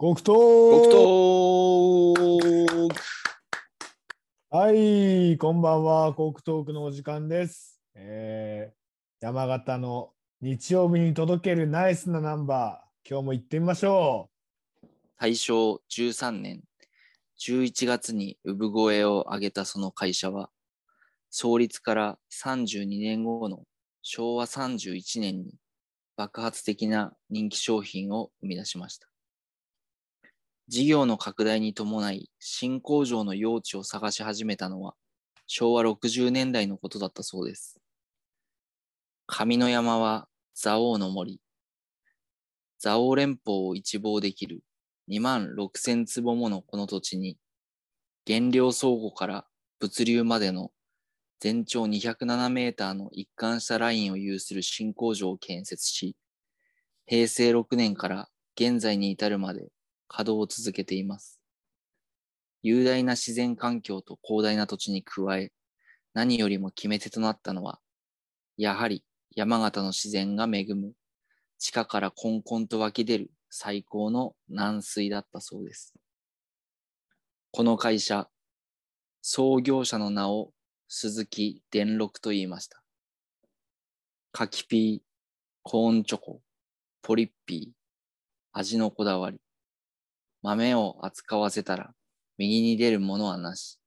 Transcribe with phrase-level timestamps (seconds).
[0.00, 1.04] 極東極東
[4.48, 6.14] はい、こんばんは。
[6.16, 7.78] 極東区のお時間です。
[7.94, 13.10] えー、山形の日曜日に届けるナイスなナンバー。
[13.10, 14.30] 今日も行ってみましょ
[15.18, 16.62] 大正13年
[17.38, 20.48] 11月に産声を上げたその会社は、
[21.28, 23.64] 創立から32年後の
[24.00, 25.56] 昭和31年に
[26.16, 29.09] 爆発的な人気商品を生み出しました。
[30.70, 34.94] 事業の拡大に伴い新工場の用地を探し始めたのは
[35.48, 37.80] 昭和60年代のことだったそうです。
[39.26, 41.40] 上の山は蔵王の森。
[42.80, 44.62] 蔵王連峰を一望できる
[45.10, 47.36] 2万6千坪ものこの土地に、
[48.24, 49.46] 原料倉庫から
[49.80, 50.70] 物流までの
[51.40, 56.14] 全長207メーターの一貫したラインを有する新工場を建設し、
[57.06, 59.72] 平成6年から現在に至るまで
[60.12, 61.40] 稼働を続けています。
[62.62, 65.52] 雄大な自然環境と広大な土地に加え、
[66.12, 67.78] 何よりも決め手となったのは、
[68.56, 69.04] やはり
[69.36, 70.92] 山形の自然が恵む
[71.58, 75.94] 地下からこんこんと湧き出る最高の軟水だったそうです。
[77.52, 78.28] この会社、
[79.22, 80.52] 創業者の名を
[80.88, 82.82] 鈴木伝六と言いました。
[84.32, 85.08] 柿ピー、
[85.62, 86.40] コーンチョコ、
[87.02, 87.78] ポリッピー、
[88.52, 89.40] 味のこだわり。
[90.42, 91.94] 豆を扱わせたら
[92.38, 93.78] 右に出るものはなし。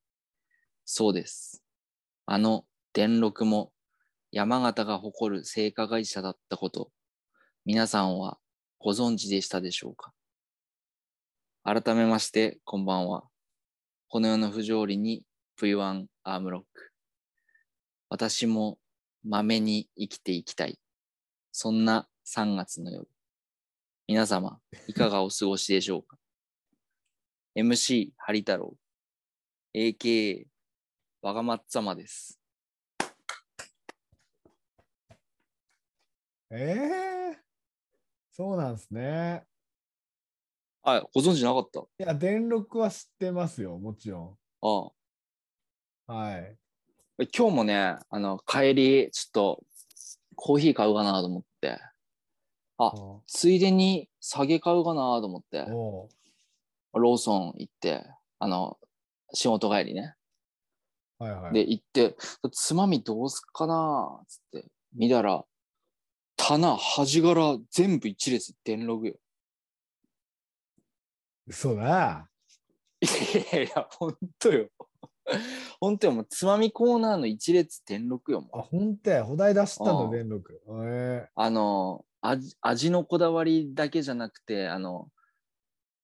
[0.86, 1.64] そうです。
[2.26, 3.72] あの伝六も
[4.32, 6.92] 山形が誇る製菓会社だったこと、
[7.66, 8.38] 皆さんは
[8.80, 10.12] ご存知でしたでしょうか？
[11.64, 13.24] 改めまして、こんばんは。
[14.10, 15.24] この世の不条理に
[15.60, 16.92] V1 アームロック。
[18.10, 18.78] 私も
[19.24, 20.78] 豆に生きていきたい。
[21.52, 23.08] そんな3月の夜。
[24.08, 26.18] 皆様、いかがお過ごしでしょうか？
[27.56, 28.76] ?MC ハリ太郎。
[29.76, 30.46] AKA
[31.22, 32.40] わがまっざまです。
[36.52, 36.56] う。
[36.58, 37.38] えー、
[38.32, 39.44] そうなんですね。
[40.84, 41.80] あ、ご存知なかった？
[41.80, 44.92] いや、電力は知ってますよ、もちろあ
[46.08, 46.16] あん。
[46.18, 46.58] はい。
[47.36, 49.64] 今日もね、あの、帰り、ちょっと、
[50.36, 51.80] コーヒー買うかなと思って、
[52.78, 56.10] あおついでに下げ買うかなと思って、お
[56.94, 58.04] ローソン行って、
[58.40, 58.78] あの、
[59.34, 60.16] 仕事帰りね。
[61.20, 61.54] はいはい。
[61.54, 62.16] で、行って、
[62.52, 65.44] つまみどうすっかなつって、見たら、
[66.36, 69.16] 棚、端から全部一列電力よ。
[71.48, 72.28] 嘘だ。
[73.02, 73.06] い
[73.56, 74.70] やいや、ほんとよ。
[75.80, 80.62] ほんとよ、もうつまみコーナーの一列電力よ、あ、ほんとや、ほだい出したんだ、ああ電力。
[80.86, 85.10] えあの味味のこだわりだけじゃなくてあの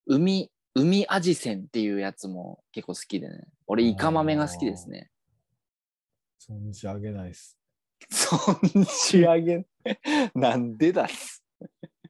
[0.05, 3.47] 海海味仙っていうやつも結構好きでね。
[3.67, 5.09] 俺イカ豆が好きですね。
[6.49, 7.57] ー、存じ上げないっす。
[8.11, 9.65] 存じ上げん
[10.35, 11.43] なんでだっす。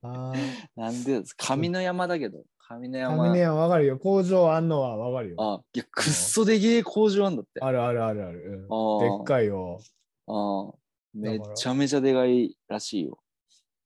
[0.02, 0.34] ああ。
[0.76, 1.36] なんでだっす。
[1.38, 2.44] 上の山だけど。
[2.70, 3.18] 上の山。
[3.26, 3.98] 紙ね、わかるよ。
[3.98, 5.36] 工場あんのはわかるよ。
[5.40, 7.62] あいやくっそでげえ工場あんだって。
[7.62, 8.68] ああるあるあるある。
[8.70, 9.22] あうん、でー。
[9.22, 9.80] っかいよ。
[10.28, 10.72] あ
[11.14, 11.56] めだから。
[11.56, 13.18] ちゃめちゃでかいらしいよ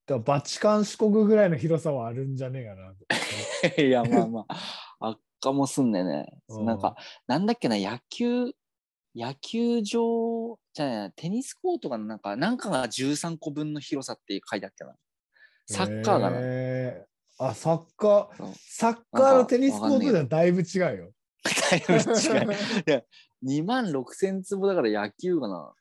[0.06, 2.94] だバチカン四国ぐらいの広さはあるんじゃねえかな。
[3.84, 5.08] いやまあまあ。
[5.08, 6.26] あっかもすんでね。
[6.50, 6.66] うん。
[6.66, 6.96] なんか
[7.28, 8.54] なんだっけな野球
[9.16, 14.96] 野球場じゃないテニスコートがなんかなんかが13個分の広さって書いてあったな。
[15.68, 17.46] サッカーがな、へー。
[17.46, 21.12] あ、サッカー、サッカーのテニスコートではだいぶ違うよ。
[21.72, 22.54] だいぶ違う。
[22.88, 23.02] いや
[23.44, 25.74] 2万6千坪だから野球かな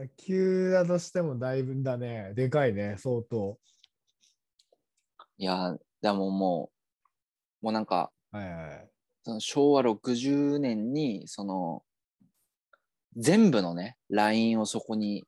[0.00, 2.32] 野球だとしてもだいぶだね。
[2.34, 3.58] でかいね、相当。
[5.38, 6.70] いやでもも
[7.62, 8.88] うもうなんかはいはい。
[9.24, 11.82] その昭和60年にその
[13.16, 15.24] 全部のねラインをそこに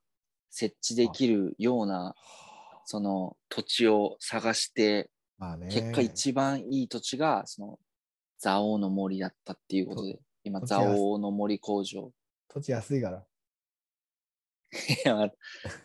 [0.50, 2.14] 設置できるような
[2.86, 5.68] その土地を探してまあね。
[5.70, 7.78] 結果一番いい土地がその
[8.40, 12.10] 蔵王の森だったっていうことで今蔵王の森工場
[12.48, 13.24] 土地安いから。
[15.04, 15.30] いや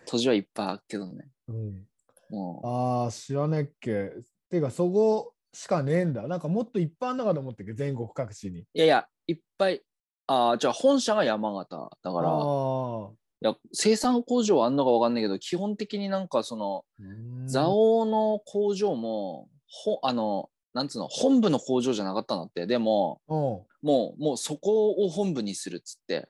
[0.05, 1.85] 土地はいっぱいあるけどねうん。
[2.29, 4.11] もああ、知らねっけ。
[4.49, 6.27] てか、そこしかねえんだ。
[6.27, 8.61] なんかもっといっぱいあんのかと思ってっけ、全国各地に。
[8.61, 9.81] ういやいやいっぱい
[10.27, 13.09] ああじゃあ本社が山形だからあ
[13.41, 17.51] いや生産工場はあんのかわかんないけど基本的になんかそのあ。
[17.51, 23.37] 蔵王の工場もほあのなんつうの本部の工場じゃなかったんだってでもうん。
[23.37, 26.29] もうもうそこを本部にするっつって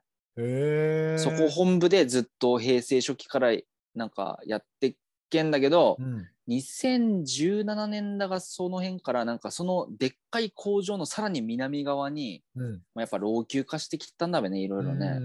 [1.18, 3.52] そこ本部でずっと平成初期から
[3.96, 4.96] なんかやってっ
[5.30, 6.28] けんだけど、うん。
[6.50, 12.72] 2017年だがその辺からなんかそのでっかい工場のさらに南側に、うん。
[12.74, 15.20] まあ、やっぱ老朽化してきたんだべねいろいろね。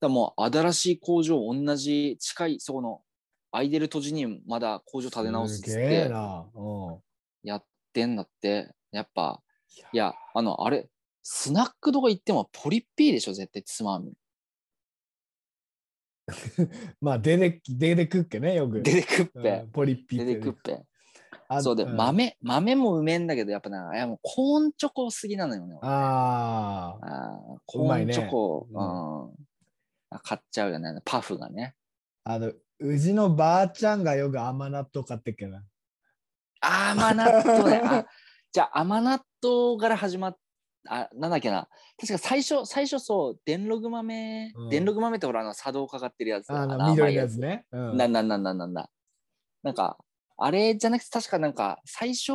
[0.00, 3.00] だもう新しい工場同じ近いそこの
[3.50, 6.08] 空いてる土地にまだ工場建て直すっつって。
[7.42, 7.64] やっ
[7.94, 9.40] てんだってやっぱ
[9.92, 10.88] いやあのあれ
[11.22, 14.12] スナックとか行ってもポリッピーでしょ絶対つまみ。
[17.00, 18.82] まあ、デデデデクッケね、よく。
[18.82, 19.66] デデクッうんペ。
[19.72, 20.82] ポリッピデデクッペ。
[21.50, 25.78] あそうで、ん豆、豆もうめえんだけど、やっぱないやもうコーンチョコ好きなのよね。
[25.80, 27.58] ああ。
[27.64, 29.48] コーンチョコ、ううん
[30.10, 31.00] あ買っちゃうよね。
[31.04, 31.74] パフがね。
[32.24, 35.64] あの、うちのばあちゃんがよく甘納豆買ってっけな。
[36.60, 37.80] 甘納豆ね。
[37.82, 38.06] あ
[38.52, 40.36] じゃあ甘納豆から始まっ
[40.86, 41.68] あ、なんだっけな。
[41.98, 46.50] 確か最初、最初そう、電録豆、うん電録豆ってほら、あの、茶道かかってるやつ。
[46.50, 47.66] あ緑のやつね。
[47.72, 48.90] うんなんだなんだなんだ。
[49.62, 49.98] なんか、
[50.36, 52.32] あれじゃなくて、確かなんか、最初、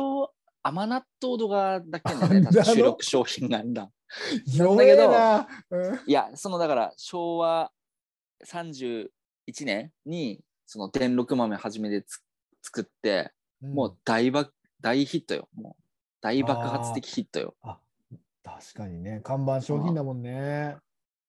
[0.62, 2.64] 甘納豆とかだっけなんだよね。
[2.64, 3.90] 主力商品があんだ。
[4.46, 5.46] 弱えな。
[5.70, 7.70] うんいや、そのだから昭和
[8.46, 9.08] 31
[9.62, 12.22] 年にその電録豆初めてつ
[12.62, 15.48] 作って、もう大爆大ヒットよ。
[15.54, 15.82] もう
[16.20, 17.54] 大爆発的ヒットよ。
[17.62, 17.78] あ
[18.44, 20.76] 確かにね、看板商品だもんね。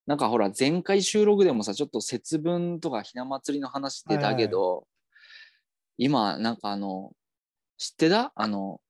[0.06, 4.85] なんかほら、前回収録でもさ、ちょっと節分とかひな祭りの話出たけど、
[5.97, 7.13] 今、なんかあの、
[7.77, 8.31] 知ってた？
[8.35, 8.81] あの、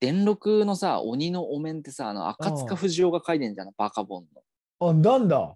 [0.00, 4.26] 電録のさ、鬼のお面ってさ、あの、赤塚不二夫が書いてんじゃん、バカボン
[4.80, 4.88] の。
[4.88, 5.54] あ、なんだ？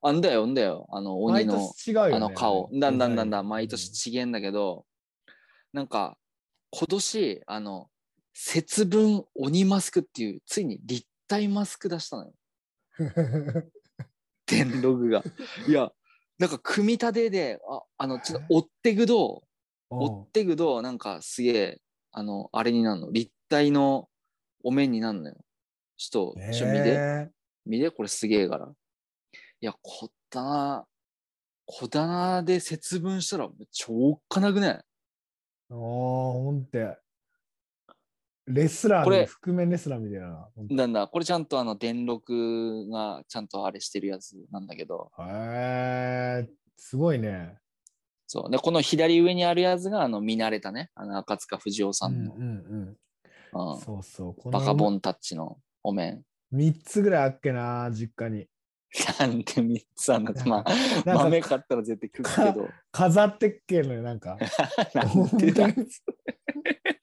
[0.00, 0.86] あんだよ、んだよ。
[0.90, 1.56] あの、鬼毎の。
[1.56, 1.70] ね。
[2.14, 2.70] あの顔。
[2.72, 4.86] だんだんだんだん毎年ちげんだけど、
[5.72, 6.16] なんか
[6.70, 7.88] 今年、あの、
[8.32, 12.32] 節分鬼マスクっていう、ついに立体マスク出したのよ。
[14.46, 15.22] 電ログが。
[15.68, 15.92] いや、
[16.38, 19.44] なんか組み立てで、ああの、ちょっと追ってぐど、
[19.90, 21.80] 追ってぐど、なんかすげえ、
[22.10, 23.10] あの、あれになるの。
[23.10, 24.08] 立体の
[24.64, 25.36] お面になるのよ。
[25.96, 26.94] ちょっと、ちょ見て。
[26.94, 27.30] へ
[27.64, 28.72] 見て、これすげえから。
[29.60, 30.86] いや、こ棚、
[31.66, 36.98] 小棚で節分したら超おっかなくねーおーほんって。
[38.48, 40.48] レスラーこれの覆面レスラーみたいな。
[40.70, 47.58] なんだ、これちゃんとあの、電録がちゃんとあれしてるやつなんだけど、へえ、すごいね。
[48.26, 48.50] そう。
[48.50, 53.78] で、この左上にあるやつが、あの、見慣れたね、あの、赤塚不二夫さんの、うんうんうんうん。
[53.80, 54.34] そうそう。
[54.34, 54.94] こバカボン。
[54.94, 56.22] ンタッチのお面。
[56.54, 58.46] 3つぐらいあっけな、実家に。
[59.18, 60.74] なんで3つあんのまあ、
[61.04, 62.68] 豆買ったら絶対食うけど。
[62.90, 64.38] 飾ってっけのよ、なんか。
[64.94, 65.68] なんでだ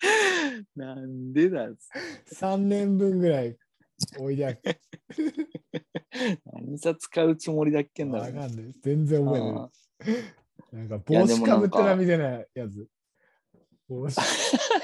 [0.75, 1.69] なんでだ
[2.33, 3.57] 3年分ぐらい
[4.17, 4.79] 置いてあっけ。
[6.53, 8.51] 何さ使うつもりだっけんだわかんない。
[8.81, 9.69] 全然覚えてあない。
[10.71, 12.87] なんか帽子かぶってなみたいなやつ。
[13.87, 14.15] 帽子。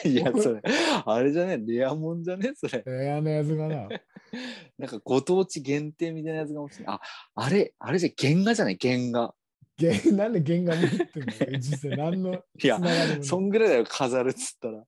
[0.03, 0.61] ー いや、それ、
[1.05, 2.83] あれじゃねレアもんじゃねそれ。
[2.85, 3.87] レアなやつかな。
[4.77, 6.83] なんかご当地限定みたいなやつが欲しい。
[6.85, 6.99] あ、
[7.35, 8.77] あれ、あれじゃ原画じゃない？
[8.81, 9.33] 原画。
[9.77, 11.59] ゲなんで原画持ってんの？
[11.59, 12.79] 実際何のいや
[13.23, 14.85] そんぐらいだよ、飾るっつったら。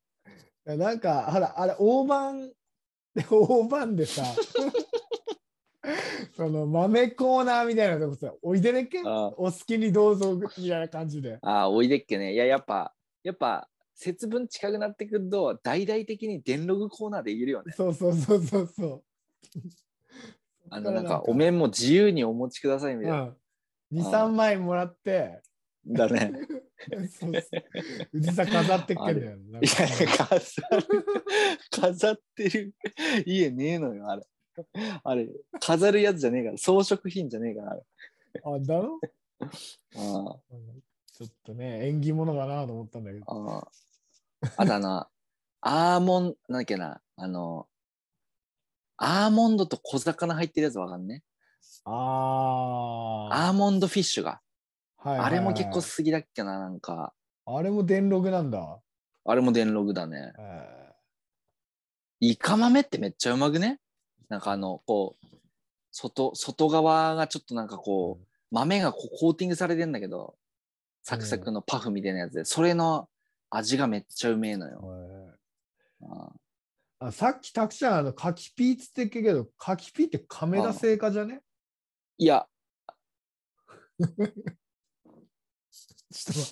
[0.66, 2.52] なんか、ほら、あれ、大判、
[3.30, 4.24] 大判でさ、
[6.36, 9.02] その豆コーナーみたいなとこさ、おいでねっけ？
[9.06, 11.38] あお好きにどうぞみたいな感じで。
[11.42, 12.34] あ、おいでっけね。
[12.34, 12.94] いや、やっぱ、
[13.24, 17.74] やっぱ、節分近くなってくると、大々的に電ログコーナーで言えるよね。
[17.74, 19.04] そうそうそうそうそう。
[20.70, 23.22] あの、なんか、お面も自由にお持ちくださいみたいな。
[23.24, 23.38] うん。
[23.92, 25.42] 2、3枚もらって、
[25.86, 26.34] だね。
[27.10, 27.42] そうそう
[28.14, 29.38] うちさ飾ってっけんだよ。
[29.62, 30.44] いかや、飾る、
[31.72, 32.74] 飾ってる
[33.26, 34.26] 家ねえのよ、あれ。
[35.04, 35.28] あれ、
[35.60, 37.84] 飾るやつじゃねえから、装飾品じゃねえから、あれ。
[38.44, 39.00] あ、だろ？
[39.42, 39.48] あ
[40.52, 40.82] うん
[41.16, 43.26] ちょっとね、縁起物かなと思ったんだけど。
[43.28, 43.68] ああ
[44.58, 45.06] あとあの、
[45.62, 47.68] アーモンド、なんだっけな、あの、
[48.98, 51.24] アーモンドと小魚入ってるやつわかんね
[51.86, 54.42] あアーモンドフィッシュが。
[55.04, 55.40] あ、はいはいはい。
[55.40, 57.14] あれも結構好きだっけな、なんか。
[57.46, 58.80] あれも電録なんだ。
[59.26, 60.34] あれも電ログだね。
[60.38, 60.94] え
[62.20, 63.80] イカ豆ってめっちゃうまくね？
[64.30, 65.26] なんかあの、こう、
[65.92, 70.36] 外、外側がちょっとなんかこう、豆がこうコーティングされてんだけど、
[71.04, 73.10] サクサクのパフみたいなやつで、それの
[73.50, 74.80] 味がめっちゃうめえのーよ。
[74.80, 75.38] はい
[76.06, 76.32] あ
[77.00, 77.12] あ。
[77.12, 81.42] さっきたくちゃん、あの、柿ピーっつってっけど、柿ピーって亀田製菓じゃね？
[82.18, 82.48] いや、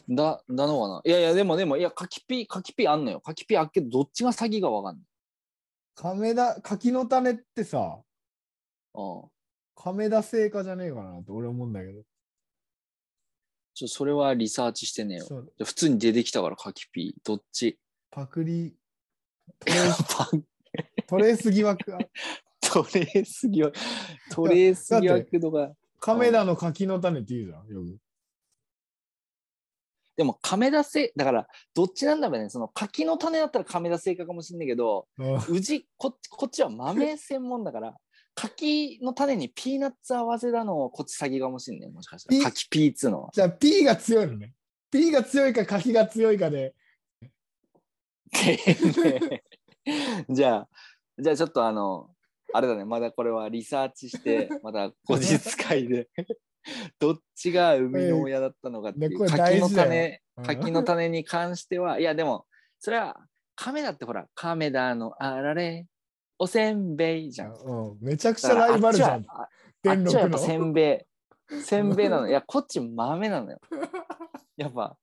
[0.09, 3.21] だ、だのかないやいや、でもでも、いや、柿ピー、柿ピーあんのよ。
[3.21, 5.05] 柿ピーあっけど、どっちが詐欺がわかんない。
[5.95, 8.01] 亀田、柿の種ってさ、
[8.93, 9.23] うん。
[9.75, 12.01] 亀田製菓じゃねえかなって俺思うんだけど。
[13.73, 15.25] ちょ、それはリサーチしてねえよ。
[15.25, 17.21] そう普通に出てきたから、柿ピー。
[17.23, 17.79] どっち？
[18.09, 18.75] パクリ、
[19.59, 20.31] トレース
[21.07, 21.99] トレース疑惑が。
[22.61, 23.79] トレース疑惑、
[24.31, 25.71] トレース疑惑とか。
[25.99, 27.99] 亀田の柿の種って言うじゃん、よく。
[30.21, 37.95] でも亀田製、だからどっちなんだろうね、その柿の種だったら亀田製菓かもしれないけど、うんうちこ、こっちは豆専門だから、
[38.35, 42.41] 柿の種にピーナッツ合わせたのをこっち先かもしれない、もしかしたら。
[42.43, 43.31] 柿ピーっつうのは。
[43.33, 44.53] じゃあ P が強いのね。
[44.91, 46.75] P が強いか柿が強いかで。
[50.29, 50.69] じゃあ、
[51.17, 52.11] じゃあちょっとあの、
[52.53, 56.09] あれだね、まだこれはリサーチして、また後日会で、
[56.99, 62.47] どっちが生みの親だったのかっていう、柿の種、うん柿の種に関しては、いやでも、
[62.79, 63.17] それは
[63.55, 65.85] 亀田ってほら、亀田のあられ、
[66.39, 67.53] おせんべいじゃん。
[67.53, 69.25] うん、めちゃくちゃライバルじゃん。
[69.27, 69.47] あ
[69.93, 71.05] っちはやっぱせんべ
[71.51, 71.61] い。
[71.61, 72.27] せんべいなの。
[72.27, 73.59] いや、こっち豆なのよ。
[74.57, 74.97] やっぱ、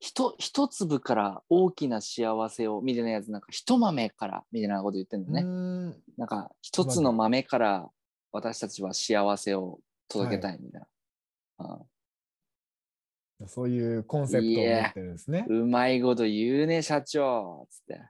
[0.00, 5.50] ひと一粒から大きな幸せをみたいなやつ、なんか一豆からみたいなこと言ってんだよね。
[5.90, 7.88] んなんか一つの豆から
[8.32, 10.80] 私たちは幸せを届けたいみたい
[11.58, 11.66] な。
[11.66, 11.86] うん
[13.46, 15.44] そういうコンセプトを持ってるんですね。
[15.48, 18.00] うまいこと言うね、社長つって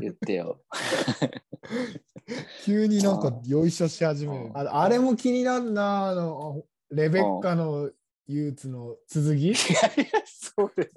[0.00, 0.62] 言ってよ。
[2.64, 4.46] 急になんかよいしょし始める。
[4.46, 7.90] うんああれも気になるな、あの、レベッカの
[8.26, 9.54] 憂鬱の続き？
[9.54, 10.90] それ、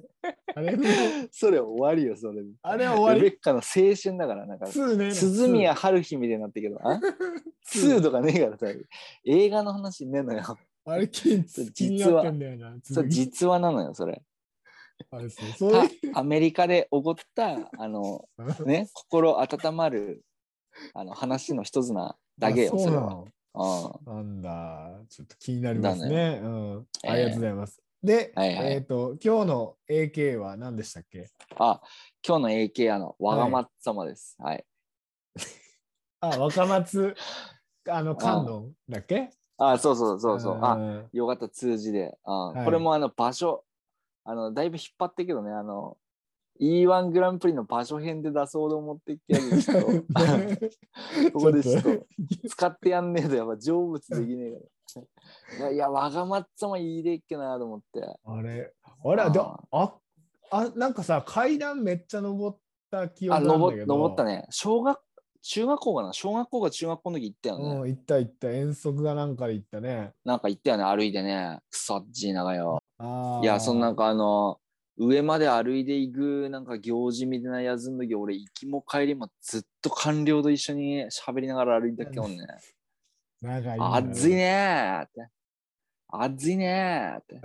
[0.55, 0.84] あれも、
[1.31, 2.43] それ終わりよ、それ。
[2.62, 3.22] あれは終わり？
[3.22, 5.12] レベッカの青春だから、なんか、2ね。
[5.12, 7.00] 鈴宮春日みたいになってるけど、あ
[7.74, 8.67] ？2とかねえからさ、
[9.25, 10.57] 映画の話ねえのよ。
[10.86, 11.43] あれ気
[11.74, 12.77] 気になってんだよな。
[12.81, 14.22] それ続き実話なのよ、それ。
[15.12, 18.27] あれそうアメリカで起こった、あの、
[18.65, 20.24] ね、心温まる
[20.93, 23.25] あの話の一つなだけよ、あそれは。
[24.06, 25.00] なんだ。
[25.10, 26.40] ちょっと気になりますだね。
[26.44, 26.88] うん。
[27.04, 27.82] えーありがとうございます。
[28.04, 31.30] で、えっ、と、今日の AK は何でしたっけ？
[31.58, 31.82] あ、
[32.26, 34.36] 今日の AK、あの、わがまっ様です。
[34.40, 34.66] はい。
[36.22, 37.16] あ、若松、
[37.90, 39.32] あの、観音だっけ？
[39.58, 40.60] あ、そうそうそうそう。
[40.62, 42.18] あ、んよかった、通じで。
[42.24, 43.66] あはいこれもあの、場所、
[44.24, 45.98] あの、だいぶ引っ張ってるけどね、あの、
[46.62, 52.06] E1 グランプリの場所編で出そうと思ってきてやるちょっとここでちょっと
[52.48, 54.62] 使ってやんねえとやっぱ成仏できねえから。
[55.58, 58.02] いや、いや、わがまっ様いいでっけなと思って。
[58.26, 58.74] あれ、
[59.04, 59.94] あれ、でああ、
[60.52, 62.58] あ、なんかさ、階段めっちゃ登っ
[62.90, 64.48] た記憶あ、登ったね。
[64.50, 65.00] 小学、
[65.42, 66.14] 中学校かな？
[66.14, 67.64] 小学校か中学校の時行ったよね。
[67.82, 68.52] うん、行った行った。
[68.52, 70.14] 遠足がなんかで行ったね。
[70.26, 71.60] なんか行ったよね、歩いてね。
[71.70, 72.82] くそっちいながよ。
[73.44, 74.60] いや、そんなんかあの、
[74.98, 82.46] 上まで歩いていくなんか行事みたいなやつの時、俺、行きも帰りもずっと官僚と一緒に喋りながら歩いたっけもんね。
[83.42, 85.30] 長い暑いねーって。
[86.10, 87.42] 暑いねーって。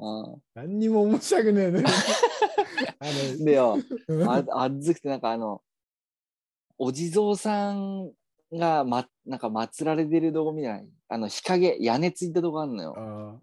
[0.00, 1.82] あ何にも面白くねえね。
[3.44, 3.78] でよ、
[4.08, 5.60] のあ暑くてなんかあの、
[6.78, 8.12] お地蔵さん
[8.52, 12.94] が、ま、なんか祀られてるとこみたいな、あの日陰、屋根ついたとこあんのよ。
[12.96, 13.40] あ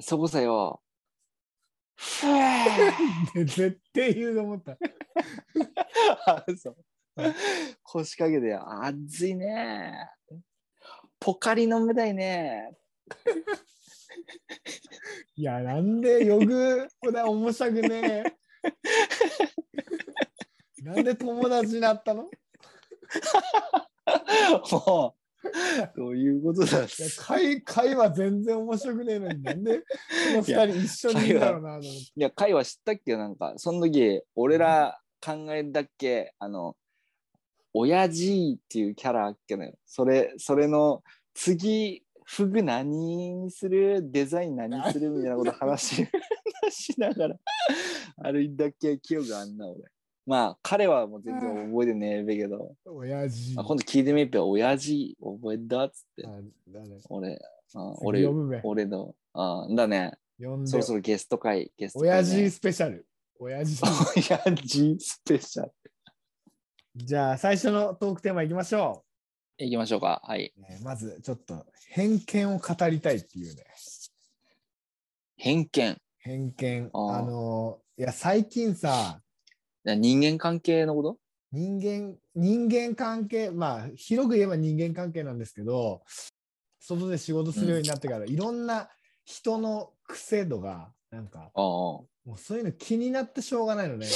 [0.00, 0.80] そこさよ、
[3.34, 4.76] 絶対言うと思った。
[6.26, 6.76] あそう
[7.82, 10.10] 腰掛けて、暑いね
[11.20, 12.76] ポカリ飲みたいね
[15.36, 18.34] いや、なんでヨグこれ面白くねえ。
[20.82, 22.24] なんで友達になったの？
[22.24, 22.26] い
[24.70, 25.16] も
[25.48, 26.86] う、どういうことだや
[27.18, 29.84] 会会話全然面白くねえのになんでこ
[30.34, 31.88] の二人一緒にいるんだろうなと思って。
[31.98, 33.16] いや、会話知ったっけ？
[33.16, 36.34] なんか、その時、俺ら考えたっけ？
[36.38, 36.76] あの、
[37.72, 39.74] 親父っていうキャラあっけのよ。
[39.86, 41.02] それ、それの
[41.34, 42.88] 次、フグ何
[43.44, 44.10] にする？
[44.10, 45.10] デザイン何する？
[45.10, 46.08] みたいなこと話し
[46.62, 47.36] 話しながら
[48.22, 48.98] 歩いたっけ？
[48.98, 49.82] 記憶あんな、俺。
[50.26, 53.54] まあ、彼はもう全然覚えてねえべけど、親父。
[53.54, 56.26] まあ、今度聞いてみっぺ、親父覚えたっつって。
[56.26, 56.30] あ
[56.72, 57.38] だね俺、
[57.74, 58.60] あ次俺呼、ぶべ。
[58.64, 62.10] 俺の、あだね、呼んでそろそろゲスト会、ゲスト会、ね。
[62.10, 63.06] 親父スペシャル。
[63.38, 63.82] 親父。
[64.16, 65.72] 親父スペシャル。
[66.96, 69.04] じゃあ最初のトークテーマいきましょ
[69.58, 70.22] 行きましょうか。
[70.24, 70.54] はい。
[70.82, 73.64] まずちょっと偏見を語りたいっていうね。
[75.36, 75.96] 偏見。
[76.18, 76.90] 偏見。
[76.94, 79.23] あのいや最近さな
[79.84, 81.18] 人間関係のこと？
[81.52, 86.02] 人間人間関係まあ広く言えば人間関係なんですけど
[86.80, 88.90] 外で仕事するようになってから、いろんな
[89.24, 91.50] 人の癖度がなんか。
[91.54, 94.06] もうそういうの気になってしょうがないのね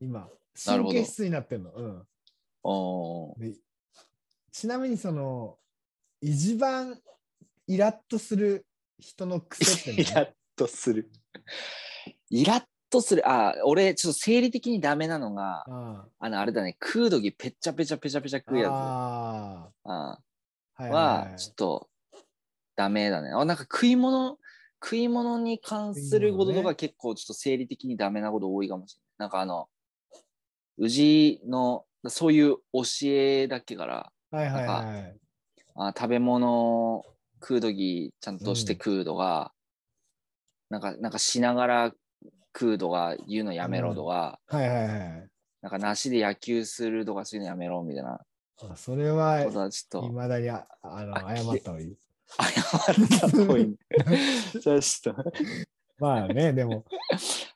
[0.00, 0.26] 今
[0.64, 1.70] 神経質になってんの。
[1.70, 3.40] うんああ。
[3.40, 3.54] で
[4.52, 5.58] ちなみにその
[6.22, 6.98] 一番
[7.66, 8.66] イラッとする
[8.98, 11.10] 人の癖って イラッとする。
[12.30, 12.64] イラッ
[12.96, 18.70] ととする、あ、俺、ちょっと生理的にダメなのが、ああの、あれだね、食う時ペッチャペチャペチャペチャ食うやつ。
[18.72, 20.82] ああー。
[20.82, 21.88] はいははい、ちょっと、
[22.74, 23.30] ダメだね。
[23.30, 24.38] あ、なんか食い物、
[24.82, 29.06] 食い物に関することとか結構ちょっと生理的にダメなこと多いかもしれない。
[29.18, 29.68] なんかあの、
[30.78, 35.16] 宇治の、そういう教えだっけから、はいはいはい。
[35.78, 37.04] あ食べ物
[37.40, 39.52] 食う時ちゃんとして食うとか、
[40.68, 41.94] なんか、なんかしながら
[42.58, 45.28] 食うとか言うのやめろとか、はいはいはい。
[45.60, 48.20] なんか梨で野球するとかそういうのやめろみたいな。
[48.62, 50.06] あそれは、ことはちょっと。
[50.08, 51.96] いまだにああのあ謝った方がいい。
[52.26, 53.76] 謝ったっぽい。
[54.60, 55.32] じゃあちょっと、
[55.98, 56.84] まあね、でも、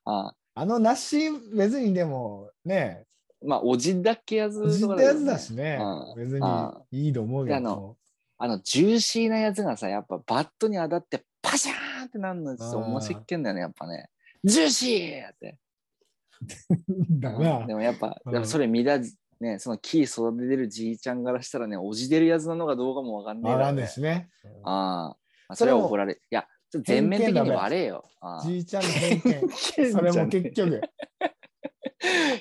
[0.05, 0.35] あ。
[0.55, 3.07] あの梨、別にでもね、
[3.43, 5.79] まあ、おじだけやつ知ったやつだしね。
[5.81, 7.97] う、ん別にあいいと思うけであのど。
[8.37, 14.11] あの、ジューシーなやつがさ、やっぱバットに当たってパシャーンってなるのちょっと面白いっけんだよね、やっぱね。
[14.45, 15.59] ジューシーって。
[17.11, 17.75] だなで。
[17.75, 18.99] もやっぱ、うんそれ見だ
[19.41, 24.29] ね、その木育ててるじいちゃんからしたらね、おじ出るやつなのかどうかもわかんねえからねわかんないしね。
[24.65, 25.17] ああ、ま
[25.49, 26.23] あ、そそれは怒られる。
[26.31, 26.47] いや、
[26.85, 28.05] 全面的に悪いよ。
[28.45, 29.49] じいちゃんの偏見。
[29.93, 30.81] それも結局、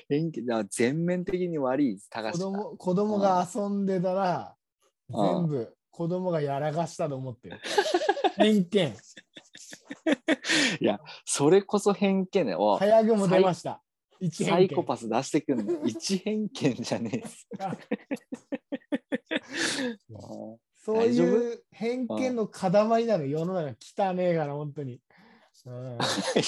[0.09, 4.59] 偏見だ全面的に悪い、高子供子供が遊んでたら、うん
[5.09, 7.59] 全部子供がやらかしたと思ってる。
[8.37, 8.95] 偏見。
[10.81, 12.59] いや、それこそ偏見だよ。
[12.61, 13.81] おい早くも出ました。
[14.31, 15.83] サイコパス出してくんの。
[15.87, 17.23] 一偏見じゃねえ。
[20.81, 22.71] そういう偏見の塊
[23.05, 24.99] なの世の中汚ねえから、本当に。
[25.65, 25.97] うんい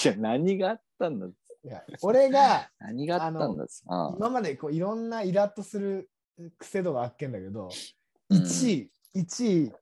[0.06, 1.28] や、何があったんだ？
[1.64, 3.66] いや俺が何があったんだ？
[4.18, 6.10] 今までこういろんなイラッとする
[6.58, 7.70] 癖度があっけんだけど、
[8.30, 9.74] うん1位、1位、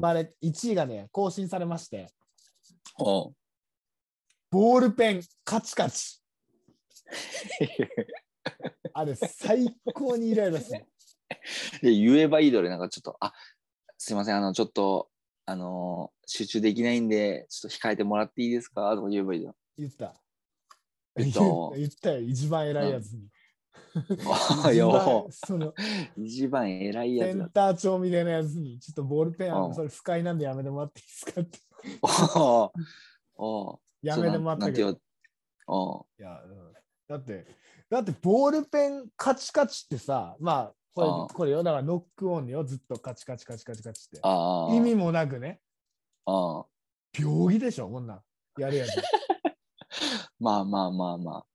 [0.00, 2.12] まれ、1位がね、更新されまして、
[4.50, 6.20] ボールペンカチカチ。
[8.94, 10.84] あれ、最高にイライラする。
[11.82, 13.32] で言えばいいどれ、なんかちょっと、あ
[13.98, 15.08] すいません、あの、ちょっと、
[15.46, 18.94] あのー集中できないんで、ちょっと控えてもらっていいですか？
[18.94, 19.54] とか言えばいいよ。
[19.76, 20.14] 言った。
[21.16, 21.40] 言った
[21.76, 23.28] 言ったよ、一番偉いやつに。
[24.64, 25.74] あいや、一番 もそのう
[26.16, 27.50] 一番偉いやつだセン。
[27.50, 31.58] ター長みたいなやつに、ちょっとボールペンあそれ不快なんでやめてもらっていいですかって。
[32.02, 32.72] おう
[33.36, 34.98] おうやめてもらったけど。
[35.66, 36.04] おう。
[36.18, 36.72] いや、うん。
[37.08, 37.46] だって、
[37.90, 44.20] だってボールペンカチカチってさ、まあ、これこれよ、だからノックオンよ、ずっとカチカチカチカチカチって。
[44.74, 45.60] 意味もなくね、
[46.26, 46.66] ああ
[47.18, 48.22] 病気でしょ、こんなん。
[48.58, 48.90] やるやつ。
[50.38, 51.46] まあまあまあまあ。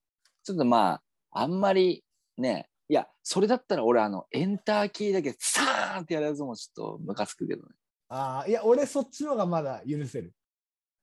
[0.44, 2.04] ちょっとまあ、あんまり
[2.38, 7.76] ね、いや、それだったら俺、あの、エンターキーだけサーンってやるやつもちょっとムカつくけどね。
[8.10, 10.34] ああ、いや、俺そっちの方がまだ許せる。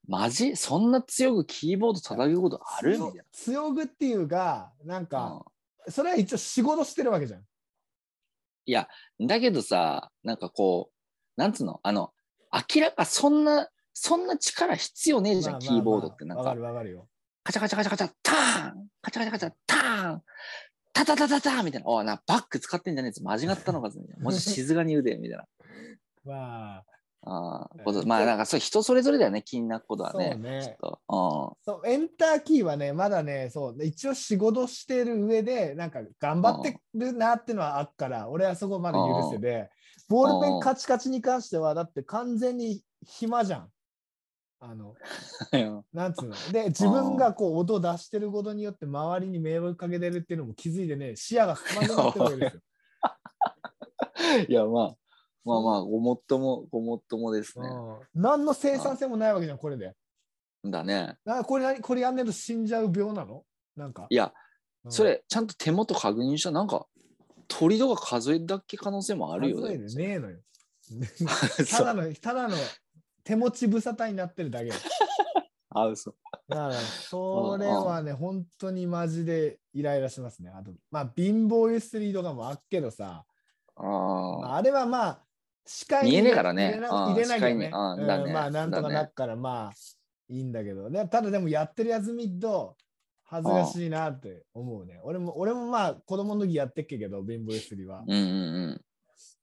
[0.07, 0.57] マジ？
[0.57, 2.99] そんな強くキーボード叩くことある？
[2.99, 5.09] みたい強強ぐっていうか、なんな。
[5.09, 5.55] か、うん
[5.87, 7.41] それは一応仕事してるわけじゃん。
[8.65, 8.89] いや、
[9.21, 11.79] だけどさ、なんかこう、なんつうの？
[11.83, 12.15] あの、
[12.75, 16.63] 明らかそんな、そんな力必要ねえじゃん、まあまあキーボードってなんかわかる。
[16.63, 17.07] わかるよ。
[17.43, 20.23] カチャカチャカチャカチャ、ターンカチャカチャカチャ、ターン
[20.95, 21.89] タタタタタみたいな。
[21.91, 24.25] おいな、バック使ってんじゃねえやつ間違ったのかみたいな。
[24.25, 25.45] もし静かに腕みたいな。
[26.25, 26.85] まあ、
[27.27, 30.35] ああ、ことまあなんかそう人それぞれだよね、気になることはね。
[30.35, 39.71] ねちょっとそうエンターキーはね、まだね、そう、一応仕事してる上で、なんか頑張ってるなってのはあっから、俺はそこまで許せで、
[40.09, 43.71] ボールペンカチカチに関しては、だって完全に暇じゃん。
[44.61, 44.95] あの、
[45.53, 45.85] うん。
[45.93, 46.35] なんつうの。
[46.53, 52.61] で、自分がこう音出してることによって周りに迷惑かけてるっていうのも気づいてね、視野が狭くなってるわけですよ。
[54.49, 54.97] いや、まあ、
[55.45, 57.69] まあまあ、ごもっとも、ごもっともですね。
[57.69, 59.95] うん何の生産性もないわけじゃん、これで。
[60.65, 61.17] だね。
[61.25, 63.45] なこれ何これやんねえと死んじゃう病なの？
[63.77, 64.07] なんか。
[64.09, 64.33] いや、
[64.85, 66.87] うんそれ、ちゃんと手元確認したら、なんか、
[67.49, 69.63] 鳥とか数えだけ可能性もあるよね。
[69.63, 70.39] 数えでねえのよ。
[71.59, 71.87] た そう。
[71.87, 72.57] だの、ただの
[73.23, 74.75] 手持ち無沙汰になってるだけよ。
[75.71, 76.15] あ、嘘。
[76.49, 80.51] だから、それはね、本当にマジでイライラしますね。
[80.51, 83.25] あと、まあ、貧乏ゆすりとかもあっけどさ、
[83.77, 84.53] あまあ。
[84.53, 85.23] あ、あれはまあ、
[85.67, 89.73] 視界見えねえからね入れなああ入れなきゃねああうんまあ、なんとかなっから、まあ、
[90.29, 92.77] いいんだけど、でただでもやってるやつ見ると、
[93.25, 95.01] 恥ずかしいなって思うね。
[95.03, 98.05] 俺も、俺もまあ、子供の時やってっけど、貧乏ゆすりは。
[98.07, 98.17] うんう
[98.73, 98.81] ん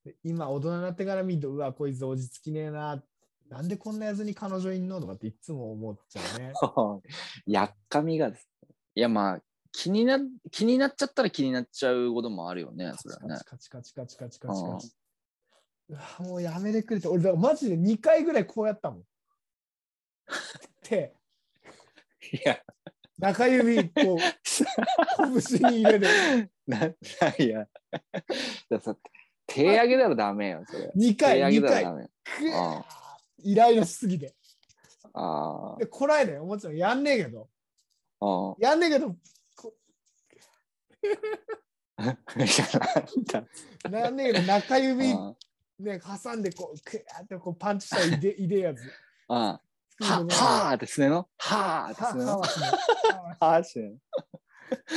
[0.04, 3.02] で今、大人になってから見ると、うわ、こいつ落ち着きねえな。
[3.48, 5.00] なんでこんなやつに彼女いんの？
[5.00, 6.52] とかっていつも思っちゃうね。
[6.76, 7.52] うん。
[7.52, 8.68] やっかみがですね。
[8.94, 9.40] いや、まあ、
[9.72, 10.18] 気にな、
[10.50, 13.40] 気になっちゃったら気になっちゃうこともあるよね、カチそれはね。
[13.44, 14.92] カチカチカチカチカチカチカチ。
[15.92, 19.02] うわもうやめてくれって、俺、だからマジで2回ぐらいこうやったもん。
[20.88, 21.14] で、
[22.32, 22.58] いや、
[23.18, 26.08] 中指、こう、拳に入れる。
[26.66, 26.94] な、な
[27.38, 27.68] いや。
[28.70, 28.96] ださ
[29.46, 30.90] 手上げたらダメよ、それ。
[30.96, 31.70] 2回、手上げ2回。
[31.70, 32.10] たらダメ。
[32.24, 32.84] くー
[33.44, 34.34] イライラしすぎて。
[35.12, 37.50] あで、こらえねもちろんやんねえけど、
[38.20, 38.52] あ。
[38.52, 39.08] あやんねえけど、
[41.98, 42.18] なん
[43.90, 45.36] だやんねえけど、中指あ
[45.82, 48.80] ね、挟んで、こう、くーってこうパンチしたらいで、 いでやつ。
[49.28, 49.60] あ。
[50.00, 51.28] は、はーってすねの？
[51.38, 52.30] はーってはすねの？
[52.32, 52.70] ははしね
[53.40, 53.98] はーしね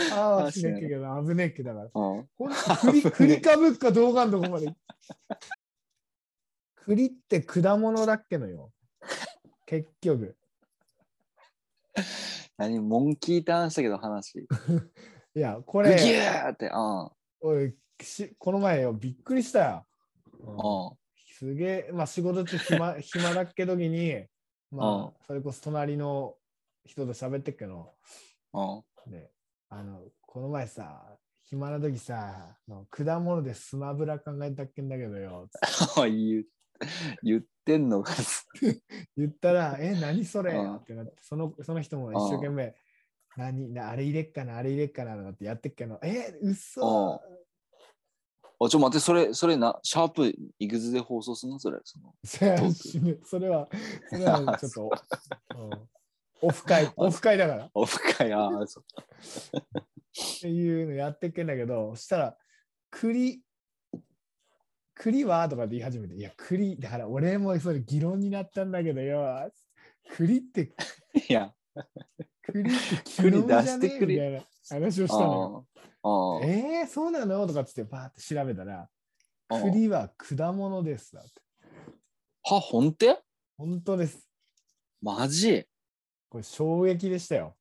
[0.09, 0.11] え。
[0.11, 1.89] ははしねえけど、危ねえけどだから。
[1.93, 2.27] の。
[2.39, 2.53] うん。
[2.53, 4.73] ほんと栗栗かぶっか動画のとこまで。
[6.85, 8.71] 栗って果物だっけのよ。
[9.65, 10.37] 結局。
[12.57, 14.47] 何モンキーターンしたけど話。
[15.35, 16.67] いや、こグギュれ、ーって。
[16.67, 17.09] うん。
[17.41, 19.85] おいしこの前よ、びっくりしたよ。
[21.37, 24.25] すげえ、まあ仕事中暇 暇だっけ時に、
[24.71, 26.37] まあ、それこそ隣の
[26.85, 27.93] 人と喋ってっけど、
[28.53, 29.11] うん。
[29.11, 29.31] ね、
[29.69, 32.57] あの、この前さ、暇な時さ、
[32.89, 35.49] 果物でスマブラ考えたっけんだけどよ、
[36.09, 36.45] 言う
[37.23, 38.13] 言ってんのか。
[39.15, 40.53] 言ったら、え、何それ？
[40.53, 40.75] うん。
[40.77, 42.75] ってなって、そのその人も一生懸命、
[43.37, 47.21] 何なあれ入れっかな、あれ入れっかなってやってっけど、え、嘘
[48.59, 51.59] あ、ちょ、待って、それ、それな、シャープいくつで放送すんの？
[51.59, 51.79] それ。
[51.83, 52.13] その
[53.23, 53.67] それは
[54.09, 54.91] それは、ちょっと、
[55.57, 55.89] うん。
[56.41, 57.69] オフ会、オフ会だから。
[57.73, 58.83] オフ会、ああ、そう。
[59.57, 62.37] っていうのやってっけんだけど、そしたら、
[62.91, 63.41] 栗、
[64.93, 65.49] 栗は？
[65.49, 69.51] とかって言い始めて、いや、栗、だから俺もそれ議論になったんだけどよ、
[70.15, 70.73] 栗って、
[71.27, 71.53] いや、
[72.43, 74.13] 栗って栗出してくれ。
[74.15, 75.67] みたいな話をしたのよ。
[76.07, 76.45] ああ。
[76.45, 77.47] えー、そうなの？
[77.47, 78.87] とかっつってバーって調べたら、
[79.49, 81.31] ああ栗は果物ですだって。
[82.43, 83.19] は、ほんて
[83.57, 84.27] 本当です。
[85.01, 85.65] マジ？
[86.29, 87.55] これ衝撃でしたよ。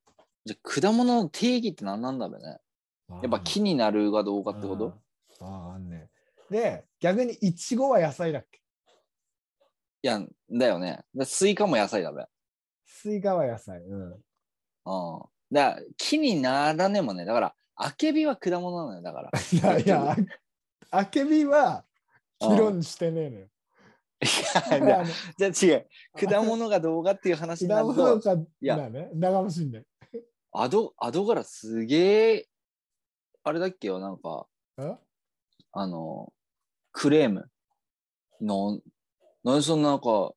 [0.44, 2.58] じゃあ果物の定義って何なんだろうね。
[3.22, 4.94] やっぱ木になるがどうかってこと？
[5.40, 6.10] あーあんね。
[6.50, 8.60] で、逆にイチゴは野菜だっけ？
[10.02, 11.02] いや、だよね。
[11.14, 12.26] だスイカも野菜だべ。
[12.86, 13.80] スイカは野菜。
[13.80, 14.12] うん。
[14.12, 14.20] うん。
[15.50, 17.24] だ木にならねえもんね。
[17.24, 19.02] だから、アケビは果物なのよ。
[19.02, 19.30] だから。
[19.52, 21.84] いやいや、ああけびは
[22.40, 23.46] 議論してねえのよ。
[24.24, 25.04] いやいや
[25.52, 26.28] じゃあ違う。
[26.28, 29.10] 果物がどうかっていう話にな果ると、物かやだね。
[29.14, 29.86] だかもしんない。
[30.52, 32.48] アド、アドガラすげえ、
[33.42, 34.46] あれだっけよ、なんか、
[34.78, 34.96] え？
[35.72, 36.32] あの、
[36.92, 37.50] クレーム。
[38.40, 38.82] なん、
[39.42, 40.32] なんでそんななんか、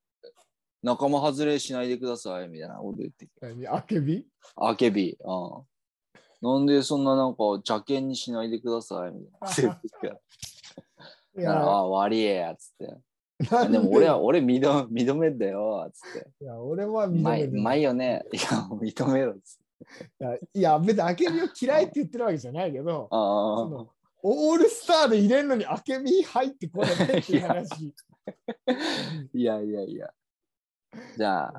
[0.81, 3.45] 仲間外れしないでくださいみたいなこと言ってきて。
[3.45, 3.67] 何？
[3.67, 4.25] あけび？
[4.55, 5.17] アケビ。
[5.19, 5.67] うん。
[6.41, 10.19] なんでそんななんか邪険にしないでくださいみたいな。
[11.39, 13.69] いや、あ、悪いや、つって。
[13.69, 13.79] で？
[13.79, 16.29] も俺は、俺認め認めんだよ、つって。
[16.41, 17.61] いや、俺はう認める。
[17.61, 18.25] まいよね。
[18.31, 19.67] いや、認めろ、つって。
[20.53, 23.85] いや別にあけびを嫌いって言ってるわけじゃないけど、あ
[24.23, 27.93] オールスターで入れるのにあけび入ってこないっていう話。
[28.65, 28.71] あ。
[29.33, 30.09] いやいやいや。
[31.15, 31.53] じゃあ、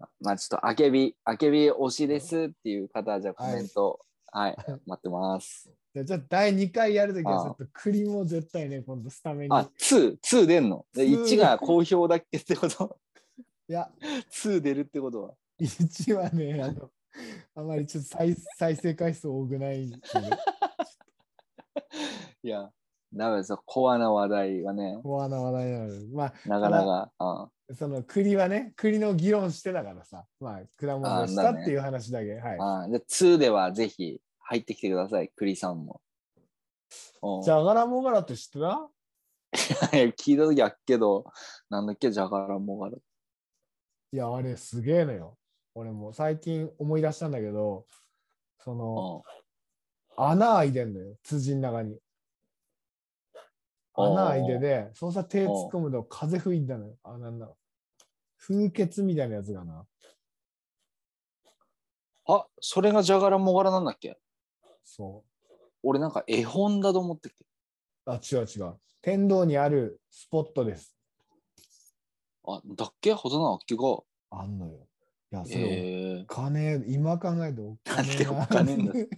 [0.00, 3.98] あまあちょっと、あけび、あけび推しですっていう方は、じゃあコメント、はい、
[4.86, 5.70] 待ってます。
[5.94, 9.54] じゃあ、第2回やるときは、あちょっと栗も絶対ね、今度スタメンに。
[9.54, 10.86] あ、2、2出んの？
[10.94, 12.98] で2 ?1 が好評だっけってこと？
[13.68, 13.90] いや、
[14.32, 16.90] ?2 出るってことは？1はね、あの、
[17.54, 19.84] あまりちょっと再 再生回数多くない
[22.42, 22.70] いや、
[23.12, 23.62] ダメですよ。
[23.66, 32.34] コアな話題はね、コアな話題なので、まあ、なかなか、あその栗はね、栗の議論してたからさ、まあ、果物でしたっていう話だけ。
[32.34, 32.58] はい。
[32.60, 36.00] あじゃあ2ではぜひ入ってきてください、栗さんも。
[37.22, 38.88] うんじゃがらもがらって知ってた？
[39.96, 41.24] いや聞いた時あっけど、
[41.70, 42.96] なんだっけ、じゃがらもがら。
[42.96, 45.38] いや、あれすげえのよ。
[45.74, 47.86] 俺も最近思い出したんだけど、
[48.58, 49.42] その、うん
[50.14, 51.98] 穴開いてんのよ、辻の中に。
[53.94, 56.96] 穴開いてで、そうさ手突っ込むと風吹いたのよ。
[57.02, 57.48] あ、なんだ。
[58.44, 59.86] 風穴みたいなやつがな。
[62.26, 64.18] あ、それがじゃがらもがらなんだっけ？
[64.84, 65.24] そ
[65.82, 67.36] 俺なんか絵本だと思ってて。
[68.06, 68.10] う。
[68.10, 68.74] あ、違う違う。
[69.00, 70.96] 天童にあるスポットです。
[72.44, 73.12] あ、だっけ？
[73.12, 73.82] ほどなあっけが。
[74.30, 74.88] あんのよ。
[75.32, 78.92] いや、それ、えお金、今考えるとお金でお金んだ？
[78.92, 79.08] ー、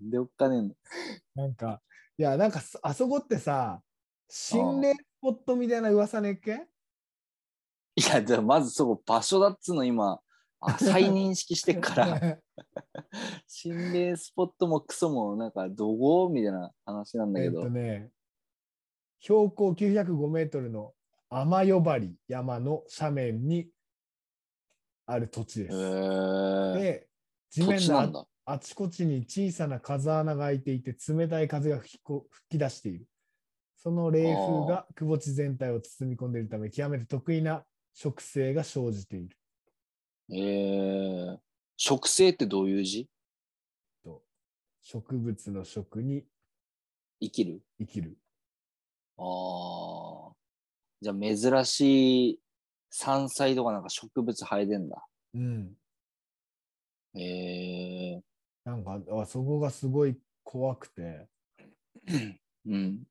[0.00, 0.74] でおっかねえんだ？
[1.34, 1.82] なんか、
[2.18, 3.82] いや、なんかそ、あそこってさ、
[4.28, 6.66] 心霊スポットみたいな噂ねっけ？
[7.96, 10.20] いや、じゃあまずそこ場所だっつうの今、
[10.60, 12.38] あ 再認識してっから、
[13.46, 17.62] 心霊スポットもクソもなんかどこみたいな話なんだえっけど。
[17.62, 18.10] とね、
[19.20, 20.92] 標高905メートルの
[21.30, 23.68] 天呼張山の斜面に
[25.06, 25.74] ある土地でへす。
[25.74, 27.08] ーで、
[27.50, 28.26] 土地面の。
[28.46, 33.06] あちこちに小さな風穴が開いていて冷たい風が吹きこ吹き出している。
[33.76, 39.36] その冷風が窪地全体を包み込んでいるため、極めて得意な植生が生じている。
[40.30, 41.38] えー、
[41.76, 43.08] 植生ってどういう字？
[44.02, 44.22] と
[44.82, 46.24] 植物の植に
[47.20, 47.62] 生きる？
[47.78, 48.16] 生きる。
[49.16, 50.32] ああ。
[51.00, 52.40] じゃあ珍しい
[52.90, 55.04] 山菜とかなんか植物生えてんだ。
[55.34, 55.76] うん。
[57.14, 58.22] ええ
[58.64, 61.28] なんか、あそこがすごい怖くて、
[62.66, 63.04] うん。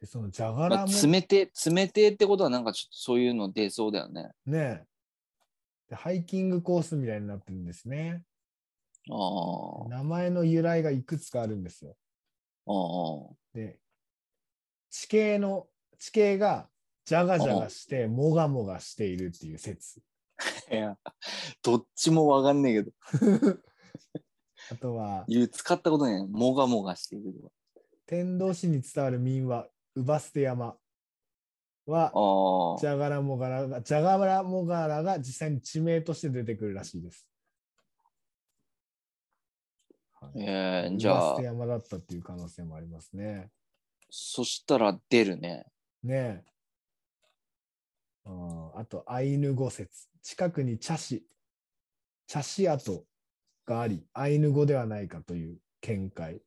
[0.00, 4.30] でそのじゃがまあ、らも、冷て、冷てってことはなんかちょっとそういうの出そうだよね。
[4.44, 4.84] ね
[5.88, 8.22] で、ハイキングコースみたいになってるんですね。
[9.10, 9.88] ああ。
[9.88, 11.96] 名前の由来がいくつかあるんですよ。
[12.66, 13.34] ああ。
[13.54, 13.78] で、
[14.90, 15.66] 地形の、
[15.98, 16.68] 地形が
[17.06, 20.00] ジャガジャガして、もがもがしているっていう説。
[20.70, 20.98] いや、
[21.62, 22.92] どっちもわかんねえけど。
[24.72, 26.26] あとは、言う、使ったことない。
[26.26, 27.52] もがもがしていると
[28.06, 30.76] 天童市に伝わる民話、ウバステ山
[31.86, 32.12] は、か。
[32.14, 37.26] あジャガラモガラが、ジャガラモガラが実際に地名として出てくるらしいです。
[40.20, 40.30] あ。
[40.36, 43.50] えー、じゃあウバステ、山だったっていう可能性もありますね。
[44.10, 45.66] そしたら出るね。
[46.02, 46.44] ねえ。
[48.26, 50.08] ああと、アイヌ語説。
[50.22, 51.24] 近くに茶師、
[52.26, 53.04] 茶師跡
[53.64, 56.42] があり、アイヌ語ではないかという見解う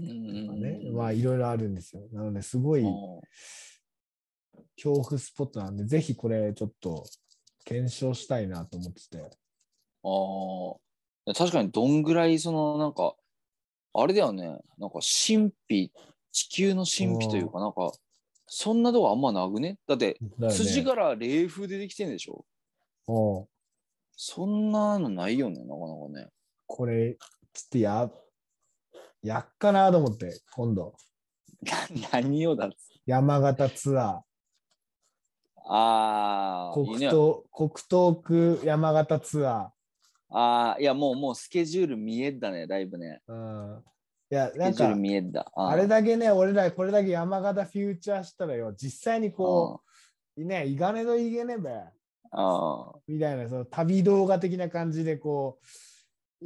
[0.00, 0.12] とか
[0.54, 0.60] ん。
[0.60, 0.90] ね。
[0.92, 2.02] まあ、いろいろあるんですよ。
[2.12, 2.84] なので、すごい
[4.76, 7.04] 恐怖スポットなんで、ぜひこれちょっと
[7.64, 9.18] 検証したいなと思ってて。
[9.18, 9.28] あ
[11.30, 11.34] あ。
[11.34, 13.16] 確かにどんぐらいそのなんか、
[13.94, 14.46] あれだよね。
[14.78, 15.90] なんか神秘、
[16.32, 17.92] 地球の神秘というか、なんか、
[18.46, 19.78] そんなとこあんまなくね？
[19.88, 22.44] だって、ね筋から冷風でできてんでしょ？
[24.16, 26.28] そんなのないよね、なかなかね。
[26.66, 28.10] これ、ちょっとや、
[29.26, 30.94] やっかなと思って、今度、
[32.12, 34.22] 何をだっつ山形ツア
[35.68, 37.08] ああ、ー、いいね。
[37.08, 39.72] 国東、国東区山形ツア
[40.28, 43.20] ああ、いや、もう、もうスケジュール見えったね、だいぶね。
[43.28, 43.32] ー。
[43.32, 43.36] う
[43.78, 43.84] ん。
[44.30, 45.50] いや、なんか、見えった。
[45.54, 49.82] あーあれだけね、俺らこれだけ山形フューチャーしたらよ、実際にこ
[50.36, 51.90] う、ね、いがねどいげねべ、あ
[52.30, 55.66] あ、みたいな、その旅動画的な感じで、こう、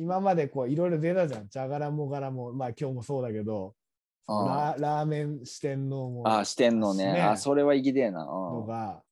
[0.01, 1.49] 今までこう、いろいろ出たじゃん。
[1.51, 3.75] じゃがらもがらも、まあ今日もそうだけど、
[4.27, 7.13] あララーメン四天王もああ、してんのね。
[7.13, 8.25] ねあそれは生きてえな。
[8.25, 9.03] のうんが、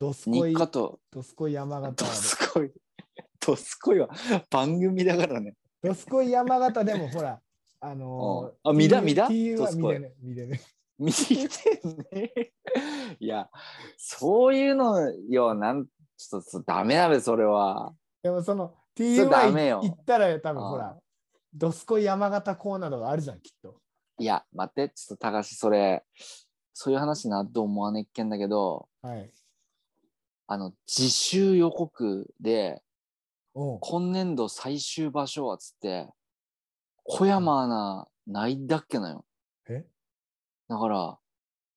[0.00, 2.72] どすこいどすこい山形どですこい、
[3.46, 4.08] どすこいは
[4.50, 5.54] 番組だからね。
[5.82, 7.38] どすこい山形でもほら、
[7.80, 10.60] あのうん あ見た見た？TU はどすこい見てね、見てね。
[10.98, 11.34] 見て
[12.10, 12.32] ね。
[13.20, 13.50] いや、
[13.98, 17.94] そういうのよ、なん、ちょっとダメだべ、それは。
[18.22, 20.98] でもそのそれダメ TU よ行ったら多分あほら、
[21.54, 23.80] どすこい山形コーナーとかあるじゃん、きっと。
[24.18, 26.04] いや、待って、ちょっと高橋、それ、
[26.74, 29.30] そういう話なと思わねっけんだけど、はい。
[30.46, 32.82] あの、自習予告で、
[33.54, 36.08] 今年度最終場所はつって、
[37.04, 39.24] 小山アナないんだっけなよ。
[39.68, 39.86] え？
[40.68, 41.18] だから、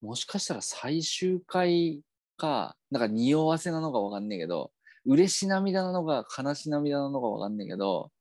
[0.01, 2.01] もしかしたら最終回
[2.37, 4.71] か、なんか匂わせなのかわかんねえけど、
[5.05, 8.11] 嬉し涙なのか悲し涙なのかわかんねえけど、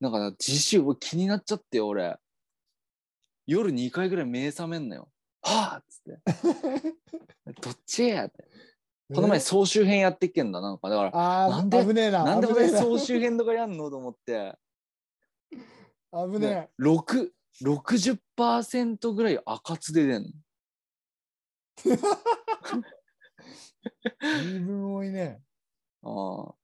[0.00, 2.16] なんか自習気になっちゃってよ、俺。
[3.46, 5.10] 夜2回ぐらい目覚めんのよ。
[5.42, 7.52] はぁっつって。
[7.60, 8.48] どっちやって。
[9.12, 10.88] この前え総集編やってっけんだ、なんか。
[10.88, 12.24] だから、なんで危ねえな。
[12.24, 14.56] なんで俺総集編とかやんのと思って。
[16.12, 17.30] 危ね6
[17.62, 20.28] 60%ぐらい赤津で出んの。
[21.86, 21.98] え。
[24.44, 25.42] 自分多いね。
[26.02, 26.54] あ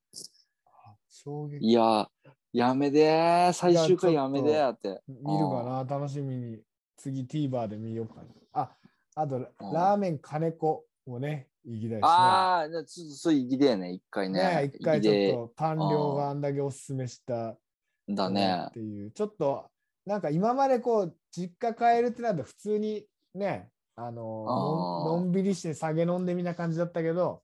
[0.65, 1.67] あ衝撃。
[1.67, 2.09] いや、
[2.53, 5.03] やめでー、最終回いややめでーって。
[5.07, 5.85] 見るかな？
[5.85, 6.59] 楽しみに。
[6.97, 8.23] 次 TVer で見ようかな。
[8.55, 8.71] あ、
[9.17, 12.01] あと、ラーメン金子もね、行きたいですね。
[12.03, 14.43] ああ、ちょっとそれ行きでね、一回ね。
[14.43, 17.55] ね一回ちょっ行と官僚があんだけおすすめした
[18.09, 18.73] だねっ。
[18.73, 19.67] ていう、ちょっと
[20.07, 24.45] なんか今までこう実家帰るってなると普通にね、あの
[25.05, 27.43] のんびりして酒飲んでみたいな感じだったけど、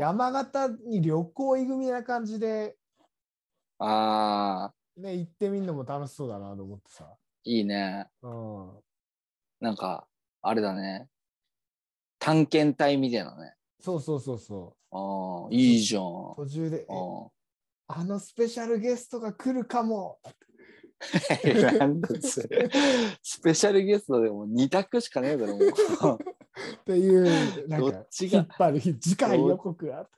[0.00, 2.76] 山形に旅行行くみたいな感じで、
[3.78, 7.08] あー、ね、行ってみるのも楽しそうだなと思ってさ。
[7.44, 8.08] いいね。
[8.22, 8.70] うん、
[9.60, 10.06] なんか、
[10.42, 11.08] あれだね。
[12.18, 13.54] 探検隊みたいなね。
[13.80, 16.02] そうそうそうそああ、いいじゃん。
[16.02, 16.06] う。
[16.36, 17.28] 途中で、えあ
[17.90, 20.18] あのスペシャルゲストが来るかも。
[21.00, 21.28] ス
[23.40, 25.68] ペシャルゲストでも2択しかねえだろ、もう。
[26.80, 27.24] っていう、
[27.68, 30.08] なんか引っ張る、次回予告が。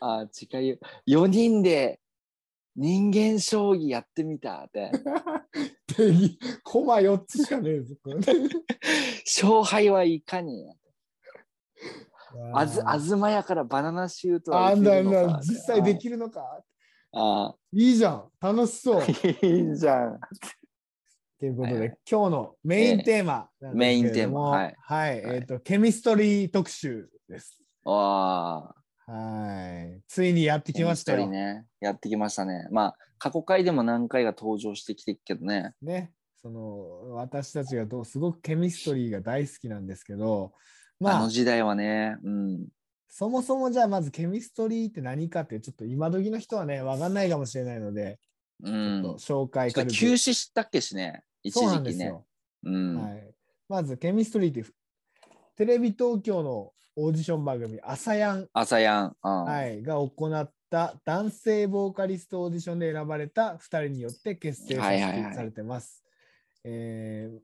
[0.00, 0.78] あ、近いよ。
[1.06, 2.00] 4人で
[2.74, 4.90] 人間将棋やってみたって。
[5.96, 6.12] で
[6.62, 7.94] コマ4つしかねえぞ。
[9.24, 10.74] 勝敗はいかにや
[12.52, 16.62] あず、ああずまやからバナナシュートはあんだ打てるのかな、実際できるのか。
[17.12, 19.00] あいいじゃん、楽しそう。
[19.00, 19.04] あ、
[19.46, 20.20] いいじゃん。
[21.38, 27.62] ということで、はいはい今日のメインテーマメインテーマはいはい、はいえっ、と、ケミストリー特集です。
[27.84, 28.74] わあ、
[29.06, 30.02] はい。
[30.08, 31.28] ついにやってきましたよ。
[31.28, 31.64] ね。
[31.80, 32.66] やってきましたね。
[32.72, 35.74] まあ、過去回でも何回か登場してきてるけどね。
[35.80, 36.12] ね。
[36.42, 40.52] その、私たちがどうすごくケミストリーが大好きなんですけど、
[40.98, 42.66] まああの、時代はね、うん。
[43.08, 48.18] そもそもじゃあまずケミストリーって何かって、ちょっと今時の人はね、わかんないかもしれないので、
[48.62, 49.14] うちょっとん。
[49.14, 51.22] 紹介てか休止したっけしね。
[51.46, 51.80] 一そうな時期ね。
[51.80, 52.26] んですよ。
[52.64, 53.02] うん。
[53.02, 53.34] はい、
[53.68, 54.72] まず、ケミストリーって、
[55.56, 59.16] テレビ東京のオーディション番組、朝やん、朝やん。
[59.22, 59.44] うん。
[59.44, 66.04] はい、が行った男性ボーカリストオーディションで選ばれた2人によって結成されてます。
[66.64, 67.38] えー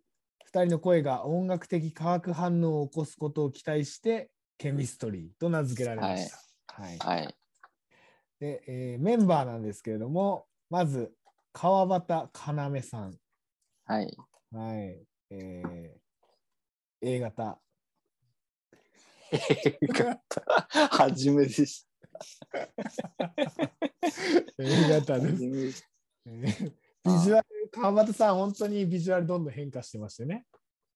[0.53, 6.37] 2人の声が音楽的化学反応を起こすことを期待して、ケミストリーと名付けられました。
[6.83, 7.35] はいはい。
[8.39, 11.15] でえーメンバーなんですけれども、まず、
[11.55, 12.29] 川端
[12.75, 13.22] 要さん。
[13.93, 14.17] はい。
[14.53, 15.07] はい。
[15.31, 16.03] えー
[17.05, 17.59] A 型。
[20.91, 21.85] 初めてし
[24.59, 25.85] A 型です。
[27.05, 30.47] ビジュアル、川端さん、本当にビジュアルどんどん変化してましてね。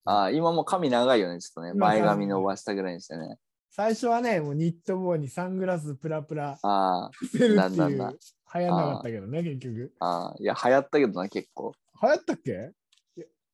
[0.04, 1.72] あ今もう髪長いよね、ちょっとね。
[1.74, 3.38] 今前髪伸ばしたぐらいにしてね。
[3.70, 8.18] 最初はね、もうニット帽にサングラスプラプラあせるっていう、
[8.54, 9.92] 流行んなかったけどね、結局。
[9.98, 11.72] あ、ああ、いや、流行ったけどな、結構。
[12.00, 12.72] 流行ったっけ？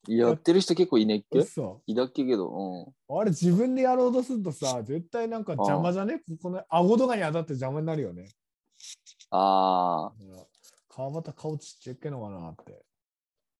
[0.07, 1.39] やってる人結構いねっけ？
[1.39, 6.19] 嘘いだっけけど、あれ自分でやろうとするとさ、絶対なんか邪魔じゃね？
[6.19, 8.23] ここの顎とかに当たって邪魔になるよね。
[8.23, 8.29] うん。
[9.31, 10.11] あ
[10.89, 12.83] 川端顔ちっちゃいっけのかなって。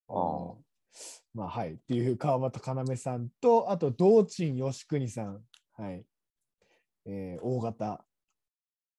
[0.10, 0.53] あ、あ
[1.34, 1.73] まあはい。
[1.73, 5.41] っていう川端要さんと、あと道珍義国さん。
[5.77, 6.06] はい。
[7.06, 8.06] えー、大型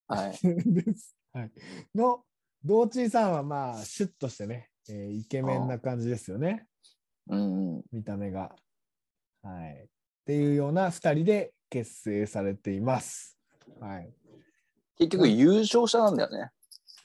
[0.09, 0.39] あ、はい。
[0.43, 1.15] です。
[1.33, 1.53] はい。
[1.95, 2.25] の、
[2.65, 6.67] 道珍さんはまあ、シュッとしてね、えーイケメンな感じですよね。
[7.29, 7.83] うんうん。
[7.93, 8.55] 見た目が。
[9.43, 9.85] はい。
[9.85, 9.89] っ
[10.27, 13.39] ていうような2人で結成されています。
[13.81, 14.13] はい。
[14.97, 16.51] 結局優勝者なんだよね。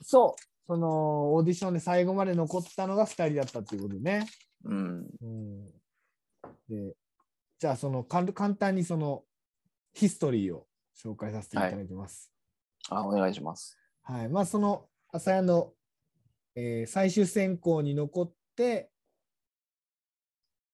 [0.01, 0.41] そう。
[0.67, 4.27] そのオーディションで最後まで残ったのが2人だったっていうことね。
[4.63, 5.07] うん。
[5.21, 5.65] うん、
[6.69, 6.95] で
[7.59, 9.23] じゃあその簡単にその
[9.93, 12.31] ヒストリーを紹介させていただきます。
[12.89, 13.77] あ、お願いします。
[14.03, 14.29] はい。
[14.29, 15.73] まあその朝屋の、
[16.55, 18.91] えー最終選考に残って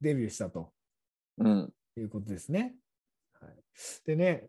[0.01, 0.71] デビューしたと
[1.37, 1.73] うん。
[1.97, 2.75] いうことですね。
[3.39, 3.53] はい、
[4.05, 4.47] でね、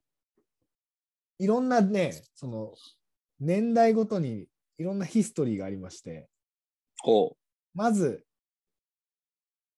[1.39, 2.75] いろんなね、その
[3.41, 4.47] 年代ごとに
[4.79, 6.29] いろんなヒストリーがありまして、
[7.03, 7.37] ほ
[7.75, 8.25] まず、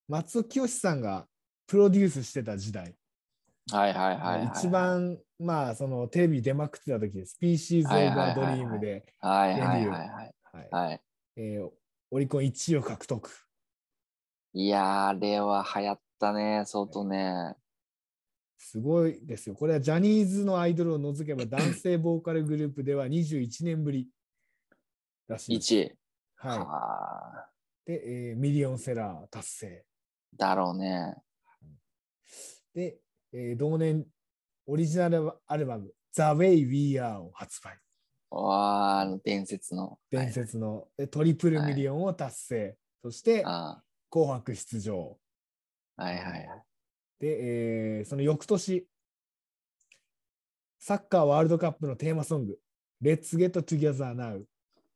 [0.09, 1.27] 松尾清さんが
[1.67, 2.95] プロデュースしてた時代、
[3.73, 3.77] う。
[3.77, 4.51] はいはいはい、はい。
[4.55, 4.69] 一。
[4.69, 7.37] 番、まあ、そのテレビ出まくってた時です。
[7.43, 10.09] Species はい Over はいはいはい Dream で、はいはいはいデビューはい。
[10.09, 11.01] はいはい。
[11.37, 11.71] えー
[12.11, 13.48] オリコン1位を獲得。
[14.53, 17.55] いやー、あれは流行ったね、相当ね。
[18.57, 19.55] すごいですよ。
[19.55, 24.09] これはジャニーズのアイドルを除けば男性ボーカルグループでは21年ぶり
[25.29, 25.75] らしいです。
[25.75, 25.99] 1位。
[26.37, 27.51] ははあ。
[27.87, 27.91] い。
[27.93, 29.85] で、えーミリオンセラー達成。
[30.37, 31.15] だろうね。
[32.75, 32.99] で、
[33.33, 34.05] えー同年
[34.67, 37.79] オリジナルアルバム The Way We Are を発売。
[38.31, 39.99] わあ、伝説の。
[40.11, 42.77] 伝説の、でトリプルミリオンを達成。
[43.03, 45.19] そして、あ紅白出場。
[45.97, 46.47] あはいはいはい。
[47.21, 48.87] で、えーその翌年、
[50.79, 52.59] サッカーワールドカップのテーマソング、
[53.03, 54.45] Let's Get Together Now。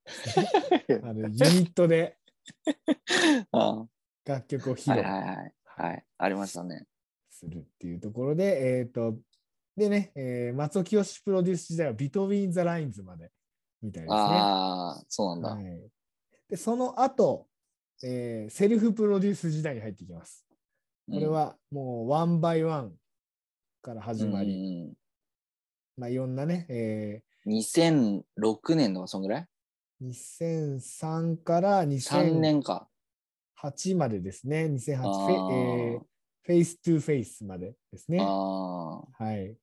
[1.04, 1.34] あのユニ
[1.68, 2.18] ットで
[3.52, 3.86] あ
[4.24, 5.54] 楽曲を披露はいはいはい。
[5.64, 6.04] はい。
[6.18, 6.86] ありましたね。
[7.30, 9.18] するっていうところで、えっ、と、
[9.76, 13.30] でね、えー松尾潔プロデュース時代は Between the Lines まで
[13.80, 14.18] みたいですね。
[14.20, 15.70] ああ、そうなんだ。
[15.70, 15.90] はい、
[16.48, 17.48] で、その後、
[18.04, 20.44] えーセルフプロデュース時代に入ってきます。
[21.10, 22.92] これはもう One by One
[23.82, 24.92] から始まり、うんうん
[25.96, 29.46] まあ、いろんなね、えうん、2006年とかそんぐらい？
[30.02, 30.08] ー
[30.80, 32.88] 2003から ?3 2008年か。
[33.96, 34.64] までですね。
[34.64, 36.00] 2008フあェ,、えー、
[36.42, 38.18] Face to Face までですね。
[38.20, 39.56] あはい。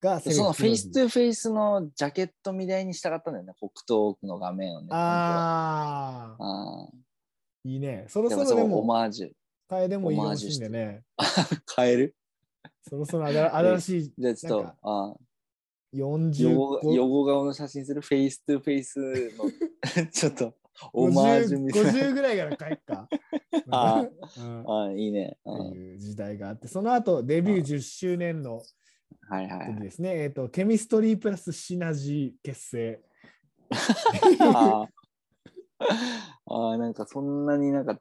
[0.00, 0.20] があ。
[0.20, 3.52] その Face to Face のジャケットみたいにしたかったんだよね。
[3.56, 4.88] コクトークの画面をね。
[4.92, 6.88] ああ
[7.68, 8.06] いいね。
[8.08, 9.30] そろそろでもマージュ。
[9.68, 11.02] 変えでもいいかもしれんでね。
[11.76, 12.16] 変える？
[12.88, 15.16] そろそろ新 新しい、じゃあちょっとああ
[15.94, 18.00] 40横横顔の写真する？
[18.00, 18.98] Face to Face
[19.98, 20.54] の ちょっと
[20.92, 21.90] オマージュみたいな。
[21.90, 23.08] 50ぐらいから帰っか。
[23.70, 25.36] あうんっああ、いいね。
[25.44, 28.62] てうんいう時代があって、その後デビュー10周年の
[29.28, 29.74] はいはいはい。
[29.74, 33.02] 時ですね、えっ、と、ケミストリープラスシナジー結成。
[35.78, 35.84] あ
[36.46, 38.00] ーあー、なんかそんなになんか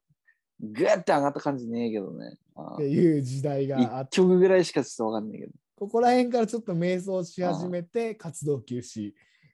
[0.60, 2.38] グッて上がった感じねえけどね。
[2.56, 5.54] あっていう時代があ1って、曲ぐらいしかちょっとわかんないけど。
[5.76, 9.14] ここら辺からちょっと迷走し始めて、活動休止、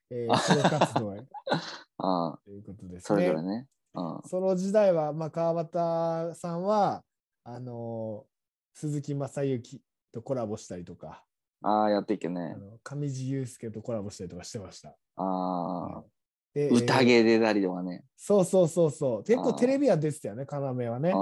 [0.10, 1.20] えー、ソロ活動へ
[1.98, 3.28] ああ、ということですそれね。
[3.28, 3.68] ぞれね。
[3.96, 7.04] うんその時代は、まあ、川端さんは、
[7.44, 8.34] あのー
[8.76, 11.24] 鈴木雅之とコラボしたりとか、
[11.62, 12.56] ああ、やっていけあね。
[12.56, 14.98] の上地雄介とコラボしたりとかしてました。
[15.16, 16.04] ああ、
[16.54, 18.04] で宴えー出たりとかね。
[18.16, 19.24] そうそうそうそう。
[19.24, 21.14] 結構テレビは出てたよね、要はね。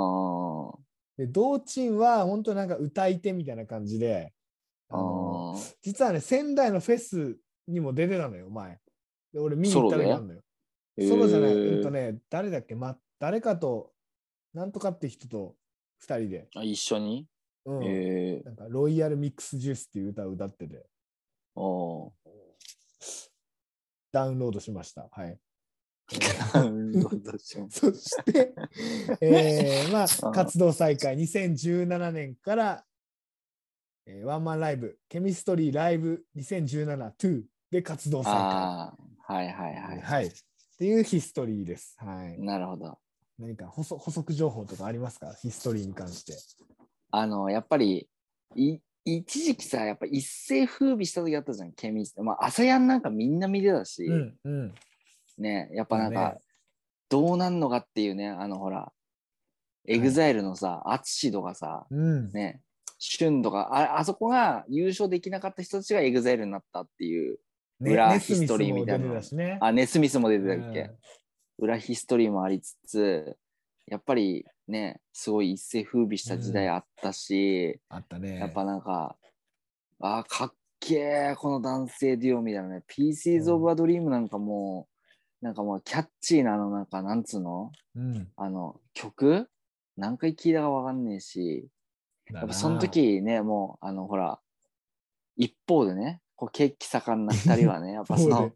[1.18, 4.34] で、道珍は本当なんか歌い手みたいな感じで、
[4.90, 8.80] あの実はね、仙台のフェスにも出てたのよ、前。
[9.32, 10.42] で俺見に行った時あるのよ。
[11.00, 11.78] ソロじゃない、へー。
[11.78, 13.94] うんとね、誰だっけ、ま、誰かと、
[14.54, 15.56] なんとかって人と
[16.00, 17.28] 二人で、あ一緒に？
[17.66, 17.84] うん。
[17.86, 20.86] ええなんかロイヤルミックスジュースっていう歌を歌ってて、
[21.56, 22.12] おー
[24.12, 25.10] ダウンロードしました。
[25.12, 25.40] はい。
[26.54, 28.54] ダウンロードします そして、
[29.22, 32.86] えーまあ活動再開、2017年から、
[34.06, 38.42] えーワンマンライブ、ケミストリーライブ2017-2で活動再開。
[38.44, 38.96] は
[39.30, 40.02] いはいはい。
[40.02, 40.28] はい。
[40.28, 40.32] っ
[40.78, 41.96] ていうヒストリーです。
[42.00, 42.40] はい。
[42.42, 42.98] なるほど。
[43.38, 45.34] 何か補足補足情報とかありますか？
[45.36, 46.34] ヒストリーに関して。
[47.12, 48.10] あの、やっぱり、
[48.56, 52.24] い一時期さ、やっぱ一世風靡した時あったじゃん、ケミスト。
[52.24, 54.74] まあ、アサヤンなんかみんな見てたし、うんうん。
[55.38, 56.42] ね、やっぱなんか、ね
[57.10, 58.94] どうなんのかっていうね、あの、ほら、
[59.86, 62.32] エグザイルのさ、アツシとかさ、うん。
[62.32, 62.62] ね、
[63.00, 67.38] シュンとか、ああそこが優勝できなかった人たちがエグザイルになったっていう、
[67.82, 69.58] ね裏ヒストリーみたいなも出てたしね。
[69.60, 70.98] あ、ネスミスも出てたっけ、うん
[71.58, 73.38] 裏ヒストリーもありつつ、
[73.88, 78.38] やっぱりね、すごい一世風靡した時代あったし、あったね。
[78.38, 79.18] やっぱなんか、
[80.00, 84.88] あーかっけえ、この男性デュオみたいなね、Pieces of a Dream なんかも
[85.42, 87.72] う、なんかもうキャッチーなあの、なんか、なんつうの？
[87.96, 88.32] うん。
[88.36, 89.50] あの、曲？
[89.98, 91.68] 何回聴いたかわかんねえし、
[92.32, 94.40] やっぱその時ね、もう、あの、ほら、
[95.36, 98.52] 一方でね、こう、血気盛んな二人はね、やっぱその、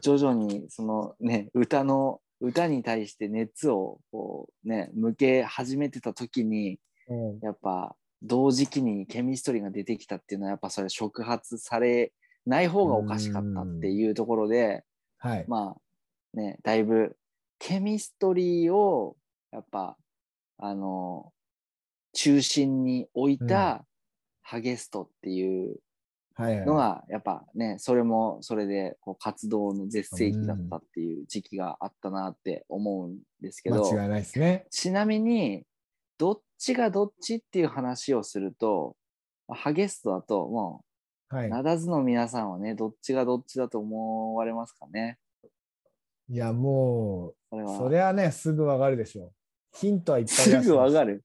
[0.00, 6.78] 徐々にそのね歌の歌に対して熱をこうね向け始めてた時に
[7.08, 7.38] うん。
[7.40, 12.12] やっぱ同時期にケミストリーが出てきたっていうのはやっぱそれ触発され
[12.46, 14.84] ない方がおかしかったっていうところで
[15.18, 15.44] はい。
[15.48, 17.16] まあねだいぶ
[17.58, 19.16] ケミストリーを
[19.52, 19.96] やっぱ
[20.58, 21.32] あの
[22.12, 23.84] 中心に置いた
[24.42, 25.76] ハゲストっていう
[26.38, 34.66] のがやっぱねそれもそれでこう活動の絶世期だったっていう時期があったなって思うんですけど、間違いないですね。
[34.70, 35.64] ちなみに
[36.18, 38.96] どっちがどっちっていう話をすると
[39.48, 40.82] ハゲストだとも
[41.28, 41.46] はい。
[41.46, 45.18] うなだずの皆さんはねどっちがどっちだと思われますかね？
[46.32, 49.32] いや、もう、それはね、すぐわかるでしょ。
[49.74, 50.92] ヒントはいっぱい出すぐわる。
[50.92, 51.24] かる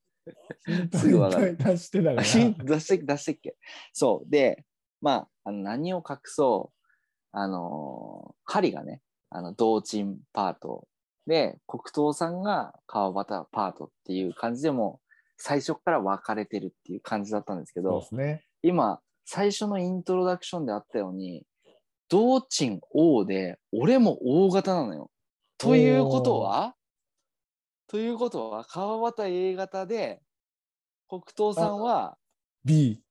[0.91, 2.24] すぐわかる出してたから。
[2.24, 3.56] ヒント出して出してっけ？
[3.93, 4.66] そうで
[5.06, 5.12] ま
[5.43, 6.88] ああの何を隠そう
[7.32, 10.88] あのー狩りがねあの同鎮パート
[11.28, 18.43] で黒糖さんが川端パートっていう感じでもう最初から分かれてるっていう感じだったんですけどね。
[18.64, 21.43] 今最初のイントロダクションであったように
[22.10, 25.12] 同鎮 O で俺も O 型なのよ。
[25.60, 26.74] ということは
[27.88, 30.20] ということは川端 A 型で
[31.08, 32.18] 黒糖さんは
[32.64, 33.03] B。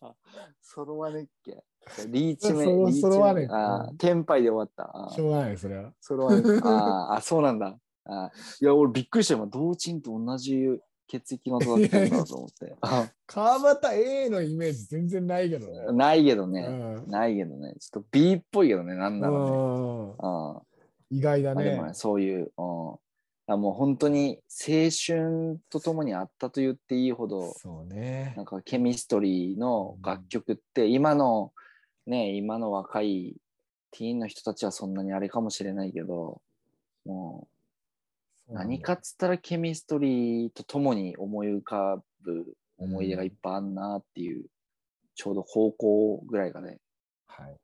[0.00, 0.14] あ
[0.60, 1.62] そろわねっけ
[2.08, 3.48] リーチ目、そろわね目。
[3.50, 5.14] あーテンパイで終わった。
[5.14, 5.92] しょうがない、それは。
[6.00, 7.76] そろわねあーあ、そうなんだ。
[8.04, 9.46] あーいや、俺びっくりしたよ。
[9.46, 12.74] 同鎮と同じ血液型だったんだと思って。
[12.80, 15.92] あ 川端 A のイメージ全然ないけどね。
[15.92, 16.66] ないけどね。
[16.66, 17.74] うんないけどね。
[17.78, 19.38] ちょっと B っぽいけどね、なんならね。
[19.38, 20.62] うんあ
[21.10, 21.90] 意外だね、。
[21.92, 22.96] そういう、うん
[23.46, 28.42] あもう本当に青春とともにあったと言っていいほど、そうねな。
[28.42, 31.52] んかケミストリーの楽曲って今の
[32.06, 33.36] ね今の若い
[33.90, 36.40] ティーンの人たちはそんなにあれかもしれないけど
[37.04, 37.48] も
[38.48, 44.46] う何かっつったらケミストリーとともに思い浮かぶ思い出がいっぱいあんなっていう、
[45.14, 46.78] ちょうど高校ぐらいがね、
[47.26, 47.56] はい。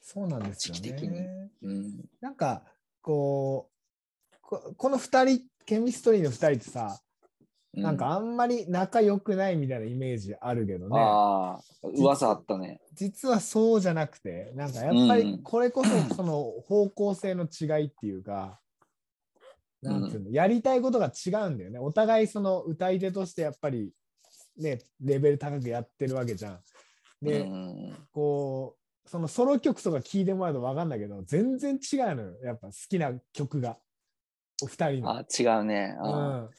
[0.00, 1.50] そうなんですよ時期的にね。
[1.62, 2.62] うん、なんか、
[3.02, 3.73] こう、
[4.46, 7.00] ここの2人、ケミストリーの2人ってさ、
[7.74, 10.98] うなんかあんまり仲良くないみたいなイメージあるけどね。
[10.98, 12.80] ああ、噂あったね。
[12.92, 18.60] 実はそうじゃなくて、なんかやっぱりこれこそその方向性の違いっていうか、
[19.82, 21.78] なんていうの、やりたいことが違うんだよね。
[21.78, 23.92] お互いその歌い手としてやっぱり
[24.56, 26.60] ね、レベル高くやってるわけじゃん。
[27.22, 32.34] で、うんこう、そのソロ曲とか聞いてもらうと分かんないけど、全然違うのよ。
[32.42, 33.78] やっぱ好きな曲が。
[34.62, 35.10] お二人の。
[35.10, 35.96] あ、違うね。
[36.00, 36.50] うあん。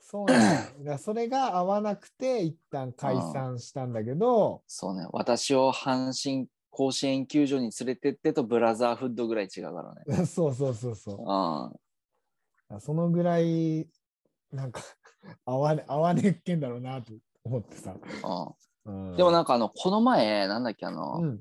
[0.00, 5.06] そうなんだよだからそれが合わなくて、一旦解散したんだけど、 そうね。
[5.12, 10.26] 私を阪神甲子園球場に連れてってとブラザーフッドぐらい違うからね。
[10.26, 12.72] そうそうそうそう。
[12.72, 12.80] うん。
[12.80, 13.88] そのぐらい、
[14.50, 14.80] なんか
[15.44, 17.12] 合わね、合わねえっけんだろうなと
[17.44, 17.94] 思ってさ。
[18.84, 21.40] うん、うん、でもなんかあの、この前、なんだっけ、あの、うん、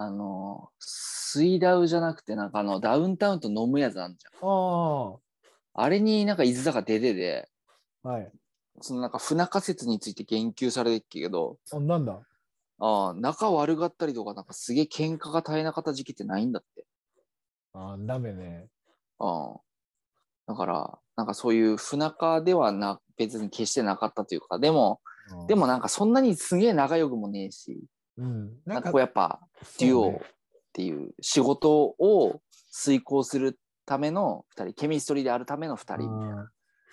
[0.00, 4.48] あの、スイダウじゃなくて、なんかあの、ダウンタウンと飲むやつあんじゃん。
[4.48, 5.16] あ
[5.74, 7.48] あれになんか伊豆坂出てて、
[8.04, 8.32] あ、はい。
[8.80, 12.20] そのなんか不仲説について言及されてっけど、あ、なんだ？
[12.78, 16.86] ああ、仲悪がったりとか、なんかすげえ喧嘩が絶えなかった時期ってないんだって。
[17.74, 18.68] あダメね。
[19.18, 19.60] ああ。
[20.46, 25.00] だから、なんかそういう不仲ではな、別に決してなかったというか、でも、
[25.32, 27.84] うんでもなんかそんなにすげえ仲良くもねえし、
[28.18, 28.60] うん。
[28.66, 29.40] なんかこうやっぱ
[29.78, 30.20] デュオっ
[30.72, 32.40] ていう仕事を
[32.70, 36.42] 遂行するための2人、ケミストリーであるための2人みたいな。
[36.42, 36.48] うん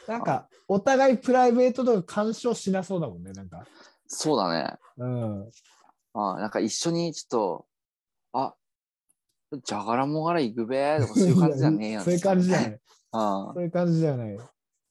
[0.07, 3.65] なんか、お互いプライベートとか干渉しなそうだもんね、なんか。
[4.05, 4.77] そうだね。
[4.97, 5.51] うん。
[6.13, 7.65] ああなんか一緒にちょっと、
[8.31, 8.55] あ
[9.63, 12.03] じゃがらもがら行くべとかそういう感じじゃねえや ん。
[12.05, 12.81] そういう感じじゃない。
[13.13, 14.37] あそういう感じじゃない。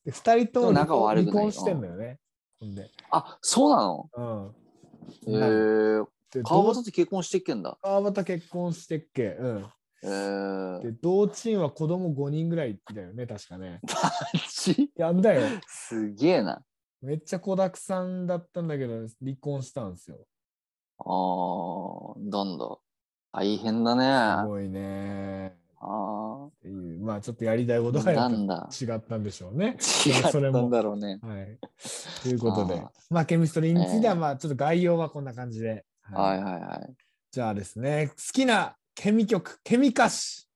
[0.05, 2.19] で二人とも仲悪くない離婚してんだよね。
[3.13, 4.11] あ、そうなの？
[4.17, 4.23] う
[5.31, 5.33] ん。
[5.33, 6.05] へえ
[6.39, 7.79] で川同端って結婚してっけんだ。
[7.83, 9.37] 川端結婚してっけ。
[9.39, 9.59] うん。
[9.59, 9.67] へ
[10.07, 13.81] えで、同チームは子供5人ぐらいだよね、確かね。
[13.83, 13.93] マ
[14.51, 14.91] ジ？
[14.97, 15.43] やんだよ。
[15.67, 16.63] すげえな。
[17.01, 20.27] めっちゃ子だくさんだったんだけど、離婚したんですよ。
[20.99, 22.79] ああ、なんだ。
[23.33, 24.49] 大変だすね。
[24.49, 25.57] ごいね。
[25.81, 28.69] あっていう、まあちょっとやりたいことあ、がなんだ。
[28.71, 29.77] ぱ違ったんでしょうね。
[30.07, 31.19] 違ったそれもんだろうね。
[31.23, 31.59] はい。
[32.23, 35.85] ということであー、まあケミストリーについては、えーまあちょっと概要はこんな感じで。
[36.13, 36.95] はいはいはい。
[37.31, 40.49] じゃあですね、好きなケミ曲、ケミ歌詞。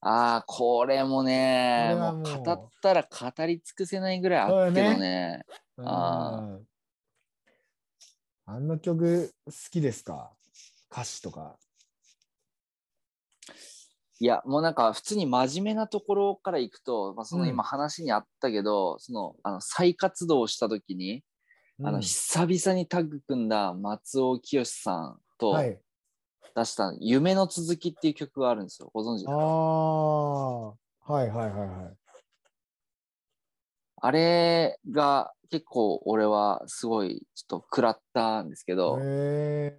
[0.00, 5.44] ああ、これもねもう語ったら語り尽くせないぐらいあっけどね。
[5.78, 6.66] あうん
[8.44, 10.32] あの曲好きですか？
[10.90, 11.56] 歌詞とか。
[14.18, 21.22] いや、もうなんか普通に真面目なところからいくと、まあ、そのうん今話にあったけど、そのあの再活動した時に、
[21.84, 25.80] あのうん久々にタッグ組んだ松尾清さんとはい。
[26.54, 28.90] 出した「夢の続き」っていう曲があるんですよ。
[28.92, 30.76] ご存知ああ、は
[31.24, 31.96] いはいはいはい。
[34.04, 39.78] あれが結構俺はすごいちょっと食らったんですけど、へ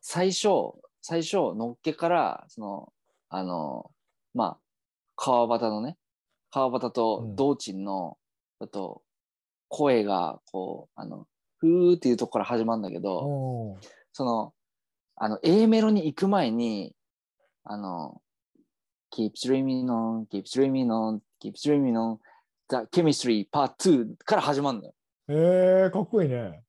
[0.00, 0.48] 最初、
[1.00, 2.92] 最初、のっけから、その、
[3.28, 3.90] あの、
[4.34, 4.58] まあ、
[5.16, 5.96] 川端のね、
[6.50, 8.18] 川端とうん道珍の、
[8.60, 9.02] あと、
[9.68, 11.26] 声が、こう、あの、
[11.58, 13.00] ふーっていうとこから始まるんだけえ。
[13.00, 13.78] ど、
[14.12, 14.52] その、
[15.16, 16.94] あの、A メロに行く前に、
[17.64, 18.20] あの、
[19.12, 22.18] keep dreaming on, keep dreaming on, keep dreaming on,
[22.68, 24.94] the chemistry part 2から始まるのよ。
[25.28, 26.62] へえ、かっこいいね。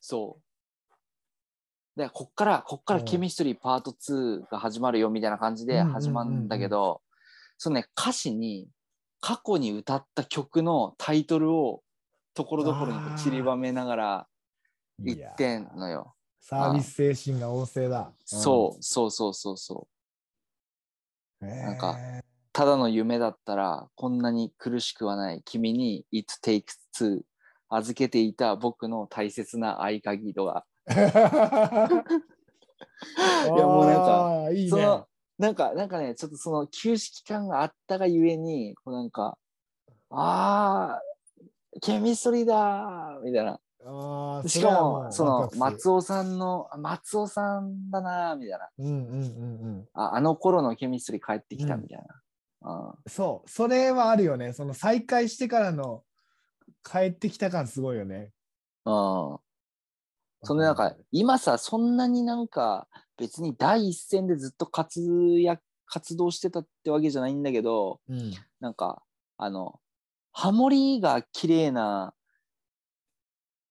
[0.00, 1.98] そう。
[1.98, 7.02] で、こっから、こっからうんケミストリーパート2が始まるよみたいな感じで始まるんだけど、
[7.58, 8.68] そのね、歌詞に
[9.20, 11.82] 過去に歌った曲のタイトルを
[12.34, 14.26] ところどころにこう散りばめながら
[14.98, 16.14] 言いやってんのよ。
[16.40, 18.12] サービス精神が旺盛だ。
[18.24, 19.88] そう、そうそうそうそ
[21.40, 21.46] う。
[21.46, 21.50] うん。
[21.50, 22.22] なんかへ
[22.52, 27.22] ただの夢だったらこんなに苦しくはない君に It takes two
[27.68, 30.94] 預けていた僕の大切な合鍵とかー
[33.44, 34.70] いやもうなんかいいね。
[34.70, 35.06] その
[35.40, 39.38] なんか、なんかね、ちょっとその休止期間があったがゆえに、こうなんか、
[40.10, 41.09] あー、
[41.80, 43.60] ケミストリーだーみたいな。
[44.46, 48.68] しかも、その松尾さんの、あ松尾さんだなーみたいな。
[48.78, 49.88] うんうんうんうん。
[49.94, 52.20] ああの頃のケミストリー帰ってきたみたいな。
[52.62, 54.52] あそう、それはあるよね。
[54.52, 56.02] その再会してからの
[56.82, 58.32] 帰ってきた感すごいよね。
[58.84, 59.38] あ
[60.42, 65.00] そのなんか、今さ、そんなになんか、別に第一線でずっと活
[65.38, 69.02] 躍、活動してたってわけじゃないんだけど、うん、なんか、
[69.36, 69.80] あの、
[70.32, 72.14] ハモリが綺麗な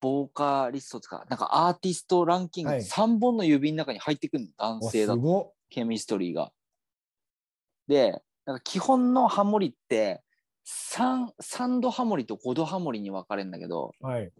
[0.01, 2.81] ボーカリストとか、なんかアーティストランキングはい。
[2.81, 6.51] 3本の指の中に入ってくるの、男お性だと、ケミストリーが。
[7.87, 10.21] で、なんか基本のハモリって
[10.65, 14.31] 3、3度ハモリと5度ハモリに分かれるんだけど、はい。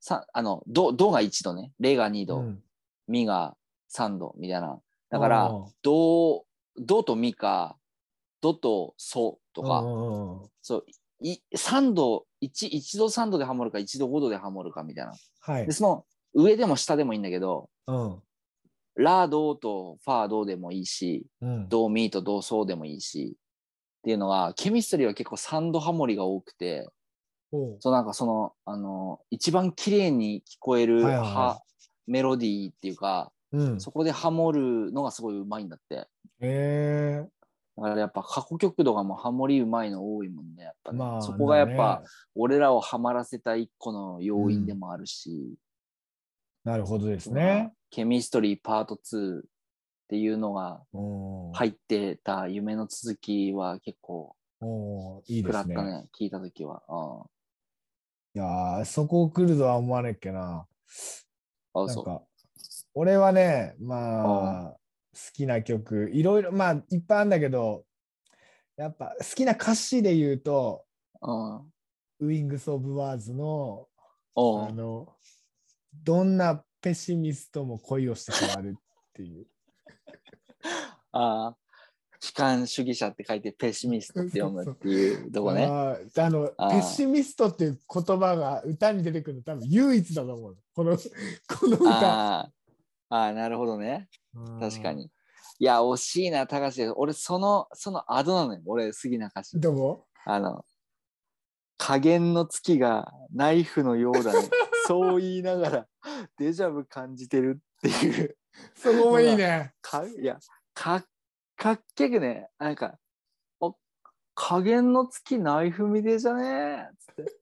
[0.00, 2.62] さあのドドが1度ね、レが2度、うん。
[3.08, 3.56] ミが
[3.92, 4.80] 3度みたいな。
[5.10, 5.52] だから
[5.82, 6.44] ド、
[6.76, 7.76] ドとミか、
[8.40, 9.82] ドとソとか、
[10.60, 10.92] そう、い
[11.54, 15.12] 3度、1、1度3度でハモるか、1度5度でハモるかみたいな。
[15.40, 15.72] はいで、。
[15.72, 16.04] その
[16.34, 18.22] 上でも下でもいいんだけど、うん。
[18.96, 21.68] ラ、ドとファ、ドでもいいし、うん。
[21.68, 26.88] ド、ミとド、ソでもいいし、っていうのが、ケミストリーは結構3度ハモリが多くて、
[27.78, 31.64] そうなんかその、あの、一番綺麗に聞こえるはいはい
[32.06, 33.80] メロディーっていうか、うん。
[33.80, 36.06] そこでハモるのがすごいうまいんだって。
[36.40, 37.24] え
[37.76, 40.64] だからやっぱ過去曲とかもハモリうまいの多いもんね。
[40.64, 45.54] やっぱー、ねまあ、そこがやっだぱ、ね俺らをハマらせた一個の要因でもあるし、
[46.64, 47.72] なるほどですね。
[47.90, 49.42] ケミストリーパート2っ
[50.08, 50.82] ていうのが
[51.52, 55.52] 入ってた夢の続きは結構食ですね。
[55.52, 56.82] らったね、聞いたときは。
[56.88, 57.26] うん
[58.36, 60.66] いやーそこ来るとは思わねえっけな。
[61.72, 62.04] あ、そう。
[62.04, 62.22] なんか、
[62.92, 64.78] 俺はね、まあ、好
[65.32, 67.84] きな曲、いろいろ、まあ、いっぱいあるんだけど、
[68.76, 70.84] やっぱ好きな歌詞で言うと、
[71.22, 71.56] うん。
[72.20, 73.86] ウィングス・オブ・ワーズの、
[74.36, 74.40] あ
[74.72, 75.08] の、
[75.92, 79.46] どんなペシミストも恋をして変わるっていう。
[81.12, 81.56] ああ、
[82.22, 85.66] 悲観主義者って書いてペシミストって読むっていうとこね。
[85.66, 85.98] あ
[86.30, 90.56] のペシミストっていう言葉が歌に出てくるの多分唯一だと思う。
[90.74, 92.50] このこの歌。
[93.10, 94.08] ああ、なるほどね。
[94.60, 94.92] 確か。
[94.92, 95.10] に。
[95.58, 96.92] いや、惜しいな、高橋。
[96.96, 98.62] 俺、その、そのアドなのよ。
[98.66, 99.60] 俺、好きな歌詞。
[99.60, 100.06] どうも？
[100.24, 100.64] あの、
[101.76, 104.48] 加減の月がナイフのようだね。
[104.86, 105.86] そう言いながら、
[106.38, 108.36] デジャブ感じてるっていう。
[108.76, 109.74] そこもいいね。
[109.80, 110.38] かいや、
[110.72, 111.04] か、
[111.56, 113.03] かっけくね、なんか、お
[114.34, 117.32] 加減の月ナイフみでじゃねつって。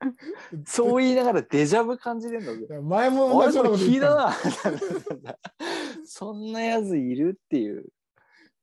[0.66, 2.80] そう言いながらデジャブ感じてんだぜ。
[2.80, 4.14] 前も同じようなこと聞いた。
[4.14, 4.34] な。
[6.04, 7.86] そんなやついるっていう。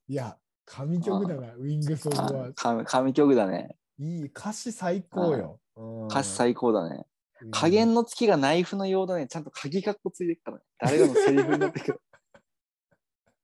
[0.07, 2.53] いや、神曲だな、ウィングス・オブ・ワーズ。
[2.55, 3.77] 神神曲だね。
[3.99, 5.59] いい、歌詞最高よ。
[5.75, 7.05] うん歌詞最高だね。
[7.41, 9.27] うん加減の月がナイフのようだね。
[9.27, 10.63] ちゃんと鍵かっこついてるからね。
[10.79, 12.01] 誰かのセリフになってくる。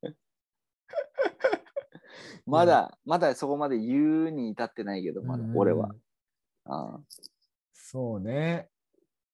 [2.46, 5.94] まだ、まだそこまで言うに至ってないけど、まだうん俺は。
[6.66, 7.00] ああ
[7.74, 8.70] そうね。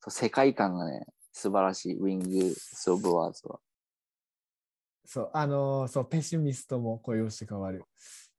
[0.08, 1.96] 世界観がね、素晴らしい。
[1.96, 3.60] ウィングス・オブ・ワーズは。
[5.06, 7.84] そう、あのーそう、ペシミストも恋をして変わる。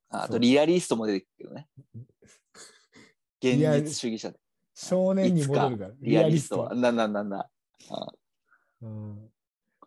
[0.09, 1.69] ああと、リアリストも出てくるけどね。
[3.41, 4.39] 現実主義者で。
[4.73, 5.93] 少年に戻るから。
[5.99, 6.75] リアリストは。
[6.75, 7.49] ななんだ。
[7.89, 8.13] ああ
[8.81, 9.30] うん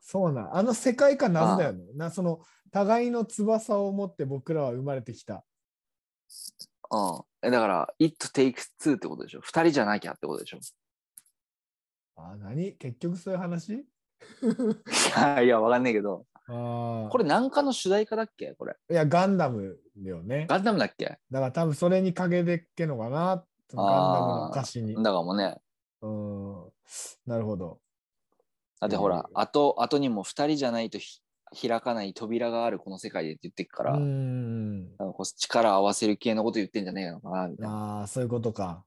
[0.07, 0.57] そうなん。
[0.57, 1.83] あの世界観謎だよね。
[1.95, 2.41] なその
[2.71, 5.45] 互いの翼を持って僕らは生まれてきた。
[6.91, 7.23] うん。
[7.43, 9.41] えだから、It takes two ってことでしょ？
[9.41, 10.59] 二人じゃなきゃってことでしょ？
[12.17, 12.75] あ、何？
[12.75, 13.73] 結局そういう話？
[13.73, 13.87] い
[15.17, 16.27] や、いや、わかんないけど。
[16.47, 18.55] あこれ、なんかの主題歌だっけ？
[18.59, 18.77] これ。
[18.89, 20.47] れいや、ガンダムだよね。
[20.49, 21.19] ガンダムだっけ？
[21.31, 23.43] だから多分それに陰でっけのかな？
[23.73, 24.95] ガンダムの歌詞に。
[24.97, 25.57] だからもうね。
[26.03, 26.65] うん。
[27.27, 27.81] なるほど。
[28.81, 31.21] だってほら、後、後にも二人じゃないとひ
[31.69, 34.83] 開かない扉があるこの世界でって言ってっかうら、ん。
[34.83, 37.99] なんかこう力合わせる系のこと言ってんじゃねえのかな、みたいな。
[38.01, 38.85] ああ、そういうことか。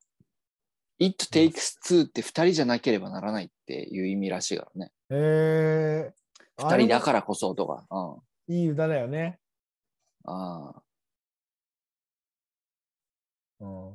[1.00, 4.92] It takes two って二人じゃなければならないっていう意味らしいからね。
[5.10, 7.86] えー、二人だからこそとか。
[7.92, 8.56] うん。
[8.56, 9.40] いい歌だよね。
[10.26, 10.82] ああ。
[13.60, 13.94] うん、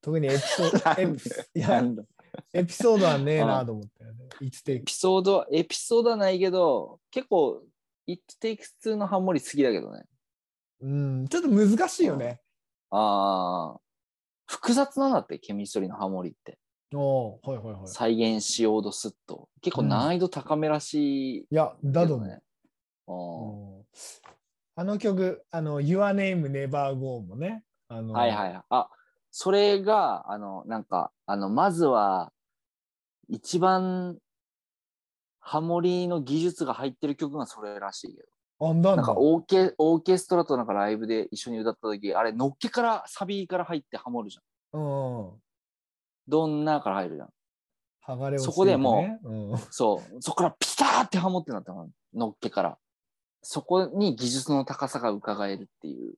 [0.00, 2.02] 特にエピソード エピいやなんだ
[2.52, 4.28] エピソードはねえうなんと思ったよね。
[4.40, 7.62] エピソード、エピソードはないけど、結構、
[8.06, 10.04] It takes two のハモリ好きだけどね。
[10.80, 12.40] うん、ちょっと難しいよね。
[12.90, 13.80] ああ。
[14.46, 16.58] 複雑なんだって、ケミストリーのハモリって。
[16.94, 17.88] おーはいはいはい。
[17.88, 19.48] 再現しようとすっと。
[19.62, 22.40] 結構難易度高めらしいいや、だとね。
[23.06, 23.84] うんうん
[24.76, 27.62] あの曲、あの、Your Name Never Go もね。
[27.86, 28.62] あのはいはい。
[28.70, 28.90] あ、
[29.36, 32.30] それが、あの、なんか、あの、まずは、
[33.28, 34.16] 一番、
[35.40, 38.68] ハモリの技術が入ってる曲がそれらしいけど。
[38.68, 44.80] あんだんだなんかオーケ、オーケストラとなんかライブで一緒に歌った時、あれ、のっけから、サビから入ってハモるじゃん。
[44.80, 45.32] うんうん。
[46.28, 47.28] どんなから入るじゃん。
[48.06, 50.22] 剥がれねそこでもうん、そう。
[50.22, 51.88] そこからピターってハモってなったの。
[52.14, 52.78] のっけから。
[53.42, 56.16] そこに技術の高さが伺えるっていう、い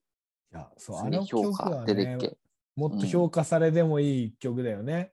[0.53, 2.37] や、そう、あの評価出てっけ。、
[2.77, 5.13] もっと評価されてもいい曲だよね。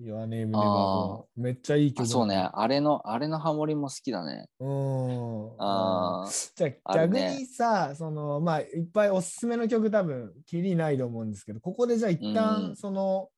[0.00, 2.48] Your Name Never もめっちゃいい曲そうね。。
[2.52, 4.46] あれの、あれのハモリも好きだね。
[4.58, 5.50] うん。
[5.58, 13.28] ああ、じゃあ逆にさ、そのまあいっぱいおすすめの曲多分きりないと思うんですけど、ここでじゃあ一う旦んその、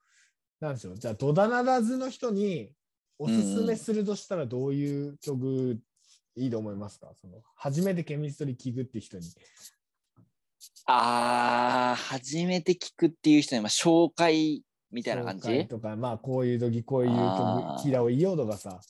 [0.60, 2.70] なんでしょう、じゃあドダナダズの人に
[3.18, 5.80] おすすめするとしたらどういう曲
[6.36, 7.12] いいと思いますか？
[7.20, 9.24] その初めてケミストリー聞くって人に。
[10.86, 18.80] ああ、初めて聞くっていう人に、まあ、紹介みたいな感紹介じとか、まあこういう時こういう曲あー聞いた方がいいよとかさ。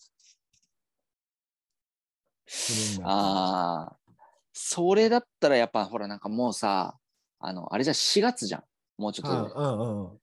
[3.05, 3.97] ああ、
[4.53, 6.97] それだったらやっぱほらなんかもうさ、
[7.39, 8.65] あの、あれじゃ4月じゃん。
[8.99, 9.53] もうちょっとで。
[9.55, 10.19] うんうんうん。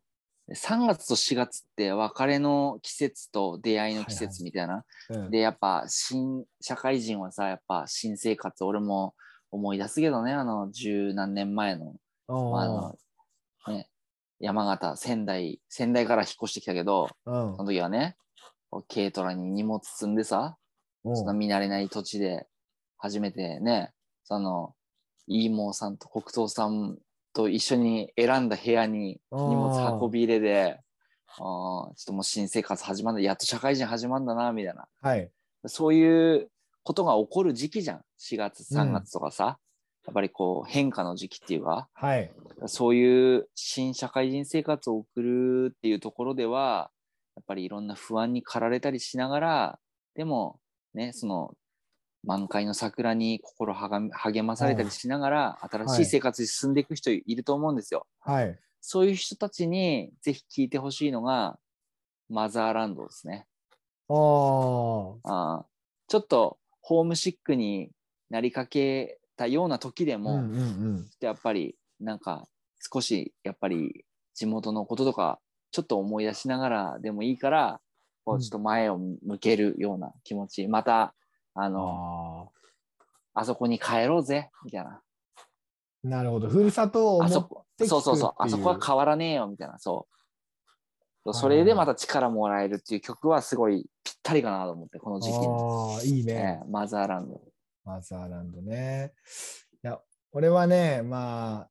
[0.52, 4.84] 3月と4月って別れの季節と出会いの季節みたいな。
[5.10, 9.14] うんで、やっぱ新社会人はさ、やっぱ新生活、俺も
[9.52, 11.96] 思い出すけどね、あの十何年前の、
[12.28, 12.96] うんあの、
[13.68, 13.90] ね、
[14.40, 18.16] 山形、仙台、仙台から引っ越してきたけど、うんその時はね、
[18.94, 20.58] 軽トラに荷物積んでさ、
[21.04, 22.48] うんそんな見慣れない土地で
[22.98, 23.92] 初めてね、
[24.24, 24.76] その、
[25.28, 26.98] イーモーさんと黒糖さん
[27.34, 30.80] と一緒に選んだ部屋に荷物運び入れで、
[31.38, 34.88] あーちょっともう新生活始まるやっと社会人始まるんだな、みたいな。
[35.02, 35.32] はい。
[35.68, 36.50] そういう
[36.90, 38.02] ことが起こる時期じゃん。
[38.20, 39.60] 4月、うん3月とかさ。
[40.08, 42.32] やっぱりこう変化の時期っていうか、はい。
[42.66, 46.90] そういう新社会人生活を送るっていうところでは、
[47.36, 49.80] やっぱりいろんな不安に駆られたりしながら、
[50.16, 50.60] でも
[50.96, 51.54] ね、その
[52.24, 58.08] 満開の桜に心はが励まされたりしながら、新しい生活に進んでいく人いると思うんですよ。
[58.22, 58.60] はい。
[58.82, 61.60] そういう人たちにぜひ聞いてほしいのが、
[62.30, 63.46] マザーランドですね。
[64.08, 65.66] ああ。
[66.08, 66.58] ちょっと
[66.90, 67.92] ホームシックに
[68.32, 70.64] なりかけたような時でも、うんうんう
[71.02, 71.10] ん。
[71.20, 72.48] やっぱりなんか
[72.92, 77.80] 少しやっぱり地元のこととかちょっと思い出しながらでもいいから
[78.26, 78.42] こううん。
[78.42, 81.14] ちょっと前を向けるような気持ち、また
[81.54, 82.52] あの
[83.36, 84.90] ああそこに帰ろうぜみたいな。
[84.90, 85.02] あ。
[86.02, 86.50] なるほど。
[86.50, 88.34] ふるさとを思っあそこて聞くそうそうそう。
[88.40, 89.78] あそこは変わらねえよみたいな。
[89.78, 90.19] そう
[91.34, 96.60] それでまた力もらえるっていう曲はすごいぴったりかなと思ってこの時期に、ああ、いいね。
[96.64, 97.42] えーマザーランド。
[97.84, 99.14] マザーランドね。
[99.84, 100.00] いや、
[100.32, 101.68] 俺はね、ま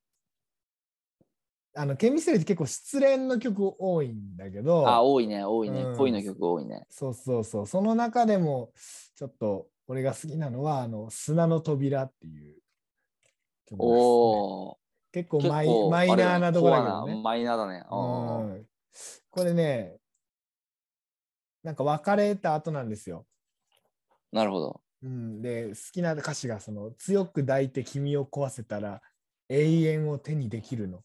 [1.74, 5.96] あ、あの、ケミストリーって結構失恋の曲多いんだけど、あ多いね多いね、うん。
[5.96, 6.84] 恋の曲多いね。
[6.90, 8.72] そうそうそう、その中でも、
[9.16, 12.56] ちょっと俺が好きなのは、あの、砂の扉っていう
[13.66, 13.78] 曲です、ね。
[13.80, 14.78] おお
[15.12, 17.22] 結構結マイ構マイナーなところだけどね。
[17.22, 17.84] マイナーだね。
[17.90, 18.67] うんうん
[19.30, 19.96] これね、
[21.62, 23.26] なんか別れた後なんですよ。
[24.32, 29.00] なるほどうん、で、好きな歌詞がその、強く抱いて君を壊せたら
[29.48, 31.02] 永遠を手にできるの。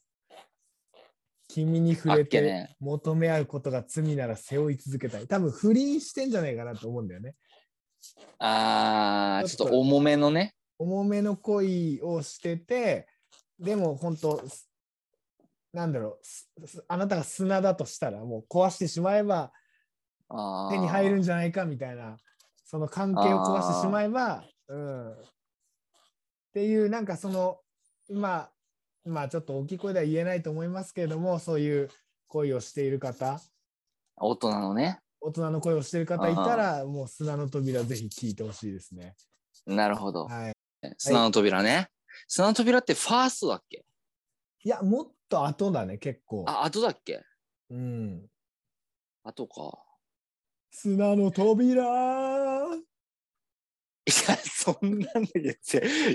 [1.50, 5.28] 君に触れてね求め合うことが罪なら背負い続けたい。
[5.28, 7.36] 多分不倫してんじゃないかなと思うんだよね。
[8.40, 10.56] ああ、ちょっと重めのね。
[10.80, 13.08] 重めの恋をしてて、
[13.60, 14.68] でも本当、す
[15.74, 16.20] なんだろ
[16.62, 19.52] うあなたが砂だとしたらもう壊してしまえば
[20.70, 22.18] 手に入るんじゃないかみたいな、
[22.66, 25.12] その関係を壊してしまえば、うん。
[25.12, 25.16] っ
[26.54, 27.60] ていう、なんかその、
[28.10, 28.52] まあ、
[29.06, 31.90] まあちょっと大きい声では言えないと思いますけれども、そういう
[32.28, 33.40] 恋をしている方、
[34.16, 35.00] 大人のね。
[35.22, 39.16] 大人の恋をしている方いたら、もう砂の扉ぜひ聞いてほしいですね。
[39.68, 40.26] なるほど。
[40.26, 40.54] はい。
[40.98, 41.90] 砂の扉ね。
[42.28, 43.86] 砂の扉ってファーストだっけ？
[44.64, 46.46] いや、もっと後だね、結構。
[46.48, 47.24] あ、後だっけ？
[47.72, 48.30] うん。
[49.24, 49.84] 後か。
[50.70, 51.84] 砂の扉
[54.06, 55.50] いや、そんなんだけど、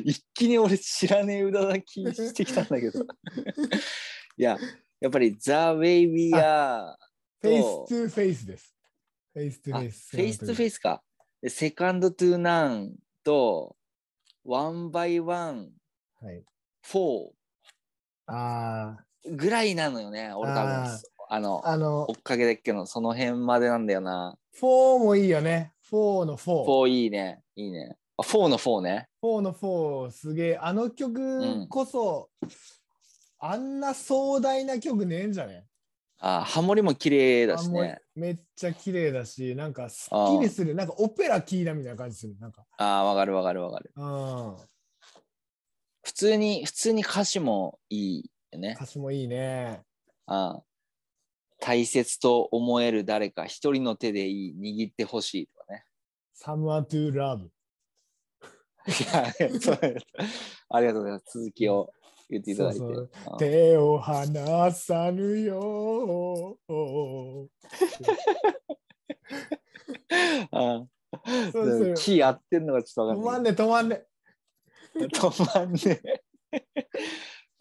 [0.04, 3.00] 一気に俺知らねえ歌だきしてきたんだけど。
[4.36, 4.56] いや、
[5.00, 6.94] やっぱり The Way We Are
[7.40, 8.76] フェイスとトゥフェイスです。
[9.32, 10.16] フェイストゥあフフェイス。
[10.16, 10.74] ェイストゥフェイス。
[10.74, 11.02] スか。
[11.40, 12.94] で、セカンドトゥナン
[13.24, 13.76] と、
[14.44, 15.72] ワンバイワン、
[16.20, 16.44] はい。
[16.82, 17.30] フォ
[18.26, 20.98] あーぐらいなのよね、俺多分
[21.30, 24.36] あのあ、、あの追、っかけだっけど、その辺までなんだよな。
[24.60, 25.72] 4もいいよね。
[25.90, 26.64] 4の4。
[26.66, 27.42] 4いいね。
[27.54, 27.96] いいね。
[28.16, 29.08] あ、4の4ね。
[29.22, 30.58] 4の4すげえ。
[30.58, 32.30] あの曲こそ、
[33.38, 35.64] あんな壮大な曲ねえんじゃね？
[36.20, 38.00] あ、ハモリも綺麗だしね。
[38.16, 40.74] めっちゃ綺麗だし、なんかすっきりする。
[40.74, 42.36] なんかオペラ聴いたみたいな感じする。
[42.40, 42.64] なんか。
[42.78, 43.92] あー、わかるわかるわかる。
[43.94, 44.56] うん。
[46.02, 48.74] 普通に、普通に歌詞もいいよね。
[48.76, 49.82] 歌詞もいいね。
[50.26, 50.62] あ
[51.60, 55.84] 大切と思える誰か一人の手でいい握ってほしいとかね。
[56.36, 57.48] Someone to love.
[60.70, 61.38] ありがとうございます。
[61.38, 61.92] 続きを。
[62.30, 62.78] 言っていただいて。
[62.78, 67.50] そうそううん手を離さぬよう。
[70.50, 70.84] あ
[71.52, 73.52] そうそうキー合ってんのがちょっと止わかんない。
[73.56, 74.04] まんね止まんね。
[74.94, 76.17] 止まんねえ。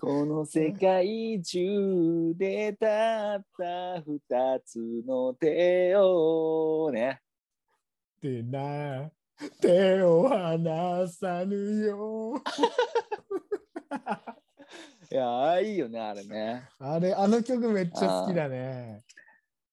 [0.07, 7.19] この世界中でたった二つの手をね。
[8.19, 9.11] ってな。
[9.59, 12.41] 手を離さぬよ。
[15.11, 16.69] いやあ、いいよね、あれね。
[16.79, 19.03] あれ、あの曲めっちゃ好きだね。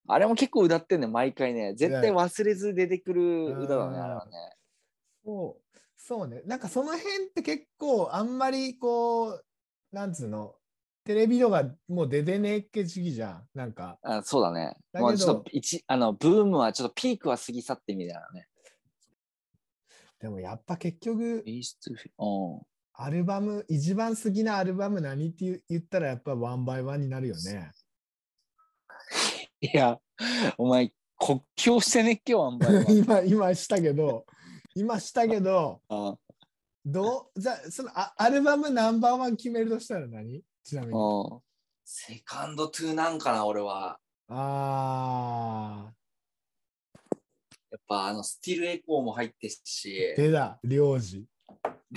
[0.08, 1.74] あれも結構歌ってんね、毎回ね。
[1.74, 4.32] 絶対忘れず出てくる歌だね、うんあれはね。
[5.24, 6.42] そう、そうね。
[6.44, 9.44] なんかその辺って結構あんまりこう、
[9.94, 10.56] なんつうの、
[11.04, 13.48] テレビとかもう出てねえっけ時期じゃん。
[13.54, 13.96] なんか。
[14.02, 14.74] あそうだね。
[14.92, 18.48] だもうちょっと一あのブームはちょっとピークは過ぎ去ってみたいなね。
[20.20, 21.44] でもやっぱ結局、
[22.94, 27.70] アルバム、一番好きなアルバム何って言言ったらやっぱワンバイワンになるよね。
[29.60, 30.00] いや、
[30.58, 32.98] お前、国境してねっけよ、あんまり。
[32.98, 34.26] 今、今したけど、
[34.74, 36.16] 今したけど、あ
[36.84, 40.42] どう、じゃあそのあアルバムナンバーワン決めるとしたら何？
[40.62, 40.92] ちなみに。
[40.94, 41.40] うん
[41.86, 43.98] Second to None かな、俺は。
[44.28, 45.92] あ
[47.70, 51.26] やっぱあの Still Echo も入ってるしー、、出た、領事。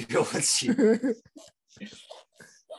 [0.09, 0.75] 両親。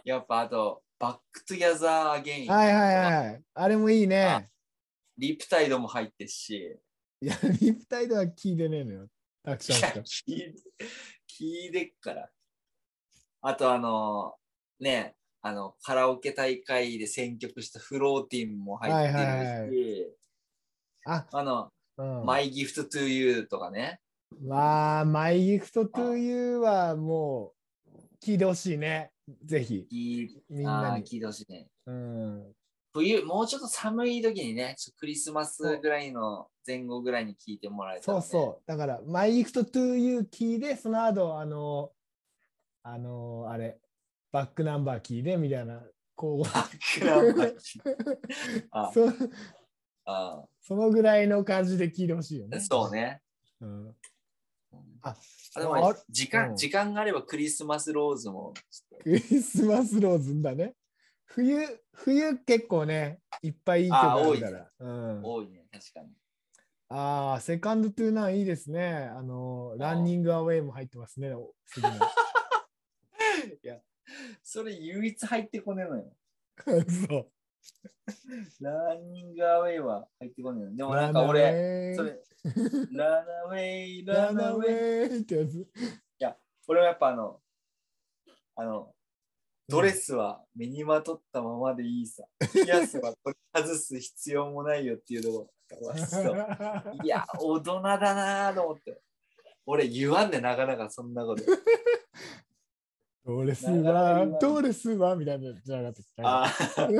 [0.05, 2.51] やっぱあと、 Back Together Again。
[2.51, 3.43] はいはいはい。
[3.55, 4.51] あれもいいね。
[5.17, 6.79] Riptide も入ってるし。
[7.21, 9.09] いや、リプタイドは聞いてねえのよ。
[9.43, 10.31] たくいやさんしか。
[10.31, 10.55] 聞い
[11.39, 12.29] 聞いてっから。
[13.43, 14.35] あとあの、
[14.81, 20.19] ね、あの、カラオケ大会で選曲したフローティンも入ってるし、はいはいはい
[21.07, 22.27] あ、あの、うん。
[22.27, 24.01] マイギフトトゥーユーとかね。
[24.43, 27.53] まあ、マイギフトトゥーユーはも
[27.87, 29.11] う聞いてほしいね。
[29.45, 29.87] ぜひ。
[30.51, 31.69] みんなに聞いてほしいね。
[31.87, 32.53] うん。
[32.93, 38.25] 冬、もうちょっと寒い時にね、クリスマスぐらいの前後ぐらいに聞いてもらえたら、ね。
[38.25, 38.63] そうそう。
[38.67, 41.93] だから、マイギフトトゥーユー聞いて、その後、あの、
[42.83, 43.79] あの、あれ、
[44.33, 45.83] バックナンバー聞いてみたいな、
[46.15, 47.55] こう、クランバー
[48.73, 49.09] あそ
[50.05, 52.61] あそのぐらいの感じで聞いてほしいよね。
[52.61, 53.21] そうね。
[53.61, 53.95] うん。
[55.03, 55.15] あ
[55.55, 58.53] あでもあ時間、うん時間があればクリスマスローズも
[59.03, 60.75] クリスマスローズんだね。
[61.29, 61.59] 冬、
[61.93, 64.71] 冬結構ね、いっぱいいい曲あるから。
[64.81, 66.09] うん、多いね、確かに。
[66.91, 69.11] ああ、セカンドトゥーナンいいですね。
[69.15, 71.33] あの、ランニングアウェイも入ってますね。
[71.35, 71.93] お次の
[74.43, 76.17] それ唯一入ってこねえのよ。
[77.09, 77.31] そう。
[78.61, 80.77] ランニングアウェイは入ってこねえの。
[80.77, 82.19] でもなんか俺、俺それ、
[82.93, 84.73] ランアウェイ、ラランアウェ
[85.13, 85.19] イ。
[85.21, 85.69] ってやつ。
[86.69, 87.41] 俺はやっぱあの、
[88.57, 88.95] あの、
[89.69, 92.25] ドレスは身にまとったままでいいさ。
[92.53, 96.35] ピアスは取り外す必要もないよっていうところがそう
[97.05, 98.99] いや、大人だなぁと思って。
[99.67, 101.43] 俺言わんね、なかなかそんなこと。
[103.27, 106.03] ドレスはドレスはみたいなじゃなかっ
[106.75, 106.99] たっけ？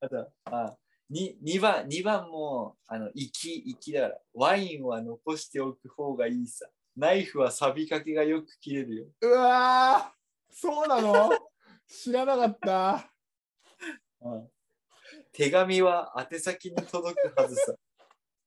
[0.00, 0.74] あと、あ
[1.10, 6.66] に2番、二番も、あの、生き、生きだから、ワインは残しておく方がいいさ。
[6.96, 9.04] ナイフは錆びかけがよく切れるよ。
[9.20, 11.30] うわーそうなの？
[11.88, 13.10] 知らなかった。
[14.20, 14.48] うん
[15.32, 17.74] 手紙は宛先に届くはずさ。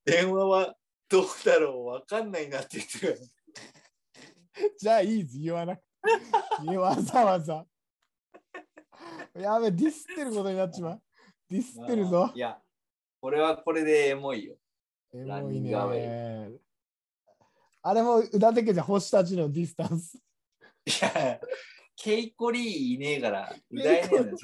[0.06, 0.74] 電話は
[1.10, 3.20] どうだろうわかんないなって言ってる。
[4.80, 5.82] じゃあいいぞ、言わなく
[6.66, 6.78] て。
[6.78, 7.66] わざわざ。
[9.36, 11.02] やべ、ディスってることになっちまう。
[11.50, 12.40] ディスってるぞい。
[12.40, 12.58] や、
[13.20, 14.56] これはこれでエモいよ。
[15.14, 16.52] エモいね。
[17.82, 20.18] あれも宇田的じゃん、星たちのディスタンス。
[20.86, 21.40] いや、
[21.98, 24.38] ケイコリーいねえから、歌えねえのよ。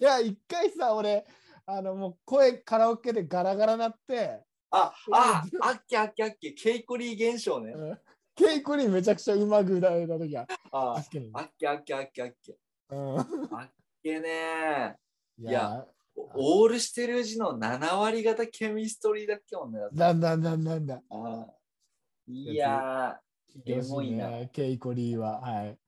[0.00, 1.24] いや、一回さ、俺、
[1.66, 7.72] あの、もう声カラオケでガラガラなって、あ、あ、あっけあっけあっけ、ケイコリー現象ね。
[7.72, 7.98] うん
[8.36, 10.46] ケイコリーめちゃくちゃうまく歌えた時は。
[10.70, 12.58] ああっけにあっけあっけあっけあっけ。
[12.90, 13.70] うんあっ
[14.02, 14.94] けね
[15.38, 19.80] いいや、オールしてるうちの7割方ケミストリーだっけもんね。
[19.80, 21.02] だってだんだんだんだんだん。
[21.08, 21.46] あ
[22.26, 23.18] いや
[23.54, 25.40] 聞いてほしいエモいなね、ケイコリーは。
[25.40, 25.78] はい。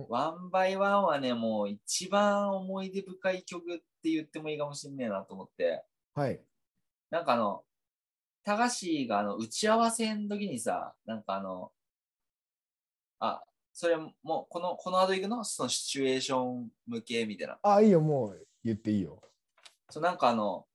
[0.00, 5.84] ー、ワンバイワンはね、もう一番思い出深い曲って言ってもいいかもしんねえなと思って。
[6.14, 6.40] はい。
[7.10, 7.62] なんかあの、
[8.44, 11.72] 高橋があの打ち合わせの時にさ、なんかあの、
[13.18, 13.42] あ、
[13.72, 15.44] それもうこの、この後行くの？
[15.44, 17.58] そのシチュエーション向けみたいな。
[17.62, 19.20] あ、いいよ、もう言っていいよ。
[19.90, 20.66] そうなんかあの、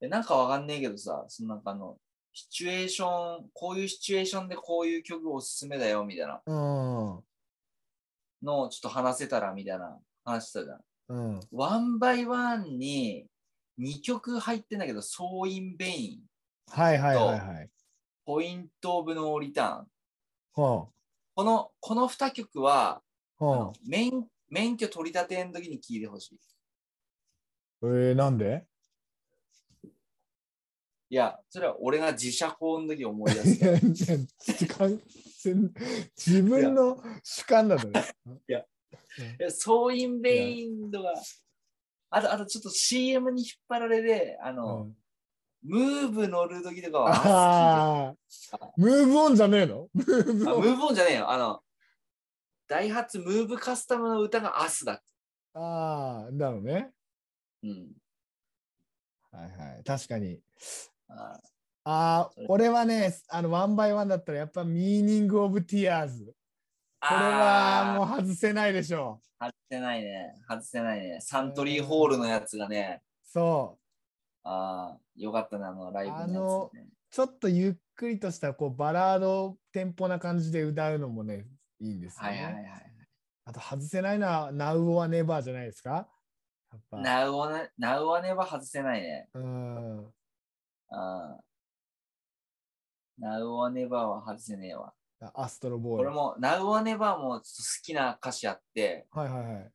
[0.00, 1.98] えなんかわかんねえけどさ、そのなんかあの、
[2.32, 6.40] シチュエーション、こういうシチュエーションでこういう曲おすすめだよみたいな。
[6.46, 6.54] う
[7.18, 7.24] ん。
[8.42, 10.80] のちょっと話せたらみたいな話したじゃん。
[11.08, 11.40] うん。
[11.52, 13.26] One by One に
[13.80, 16.20] 2曲入ってんだけど、 So in Vain、
[16.70, 17.70] はいはいはいはい。
[18.24, 20.62] Point of No Return。
[20.62, 20.88] は
[21.34, 23.02] この、この2曲は、
[23.38, 26.38] あ、は免免許取り立ての時に聴いてほしい。
[27.82, 27.86] あ。
[27.86, 28.64] えー、なんで？
[31.12, 33.64] いや、それは俺が自車校の時思い出いす。
[36.16, 38.00] 自分の主観だとね。
[39.48, 41.12] So in Vain とか、
[42.10, 44.96] あと、あとちょっと CM に引っ張られて、あうの、ん
[45.62, 48.14] ムーブ乗る時とかは、あ
[48.52, 50.02] あ、 Move on じゃねえの？
[50.04, 50.62] Move on。
[50.62, 51.30] Move on じゃねえよ。
[51.30, 51.60] あの、
[52.66, 55.02] ダイハツムーブカスタムの歌が us だ。
[55.54, 56.92] ああ、だろうね。
[57.62, 57.92] うん。
[59.32, 59.84] はいはい。
[59.84, 60.40] 確かに。
[61.10, 61.40] あ
[61.84, 66.34] あ俺はね、あの、 One by One だったらやっぱ Meaning of Tears。
[67.00, 69.44] これはもう外せないでしょう。
[69.44, 70.34] 外せないね。
[70.46, 71.18] 外せないね。
[71.20, 73.80] サントリーホールのやつがね、そう。
[74.44, 76.90] ああ、よかったね、あのライブのやつ、ね。
[77.10, 81.46] ちょっとゆっくりとしたこうバラードテンポな感じで歌うのもね、
[81.80, 82.28] いいんですよね。
[82.28, 82.64] はいはいはい。
[83.46, 86.06] あと外せないのは Now or Never じゃないですか？
[86.70, 86.98] やっぱ。
[86.98, 89.28] ナウはね、ナウはねば外せないね。
[89.34, 90.06] うん。
[90.90, 91.40] ああ。
[93.18, 94.92] ナウはネバーは外せねえわ。
[95.34, 95.98] アストロボーイ。
[95.98, 97.44] これも、ナウはネバーも好
[97.82, 99.70] きな歌詞あって、はいはいはい。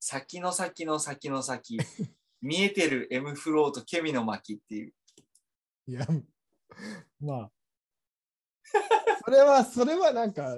[0.00, 1.78] 先の先の先の先、
[2.42, 4.94] 見えてる M フローとケミの巻っていう。
[5.86, 6.06] いや、
[7.20, 7.52] まあ。
[9.24, 10.56] それは、それはなんか、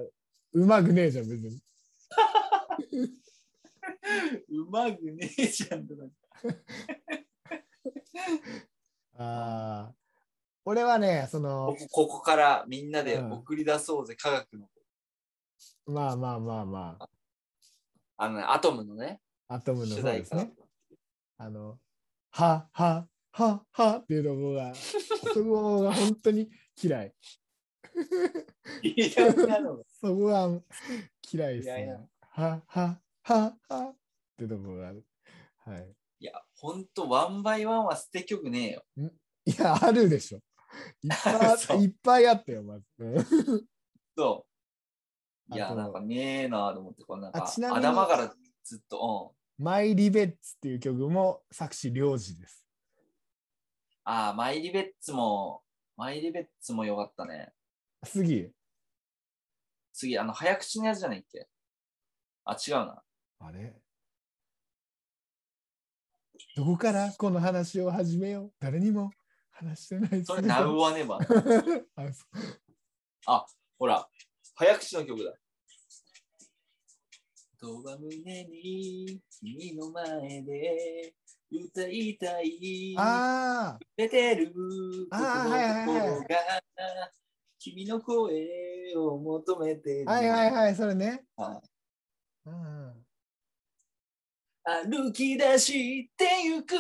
[0.53, 1.63] うまくねえじゃん、別に。
[4.49, 6.05] うまくねえじゃんとか。
[9.19, 9.95] ああ。
[10.65, 14.69] 俺はね、そこのこ、ここからみんなでうん送り出そうぜ、科学の。
[15.87, 17.09] まあまあまあまあ、
[18.17, 20.25] あのね、アトムのね、アトムのね。
[21.39, 21.79] あの、
[22.31, 24.75] は、は、は、はっていうところが、
[25.35, 26.51] そこが本当に
[26.81, 27.15] 嫌い。
[28.83, 30.61] 嫌いなのが そこが
[31.33, 32.09] 嫌いですね。
[32.21, 33.97] は、は、は、はっ
[34.37, 35.05] てところがある。
[35.57, 35.98] はい。
[36.61, 38.85] ほんと、ワンバイワンは捨て曲ねえよ。
[39.45, 40.39] いや、あるでしょ。
[41.03, 42.87] いっぱいあ そういっぱいあったよ、まず。
[42.99, 43.05] う
[43.63, 43.69] ん
[44.17, 44.47] そ
[45.51, 45.55] う。
[45.55, 48.35] いや、なんかねえなと思って、これなんか、あちなみに頭から
[48.65, 49.65] ずっと、うん。
[49.65, 52.67] マイ・リベッツっていう曲も作詞良二です。
[54.05, 55.63] ああ、マイリベッツも、
[55.97, 57.53] マイリベッツもよかったね。
[58.05, 58.53] 次、
[59.93, 61.49] 次、あの、早口のやつじゃないっけ？
[62.45, 63.03] あ、違うな。
[63.41, 63.81] あれ？
[66.59, 68.53] どこからこの話を始めよう？
[68.59, 69.13] 誰にも
[69.53, 71.17] 話してないそれ、ナウはねば。
[71.17, 71.23] あ
[72.13, 72.27] そ
[73.79, 74.09] ほら、
[74.57, 75.33] 早口の曲だ。
[77.61, 81.15] とは胸に君の前で
[81.49, 82.97] 歌いたい。
[82.99, 84.53] あ出てる
[87.61, 88.49] 君の声
[88.97, 90.07] を求めてる。
[90.07, 91.23] ー、はいはいはい、それね。
[91.37, 93.08] はいうん
[94.71, 96.79] 歩き出してゆくっ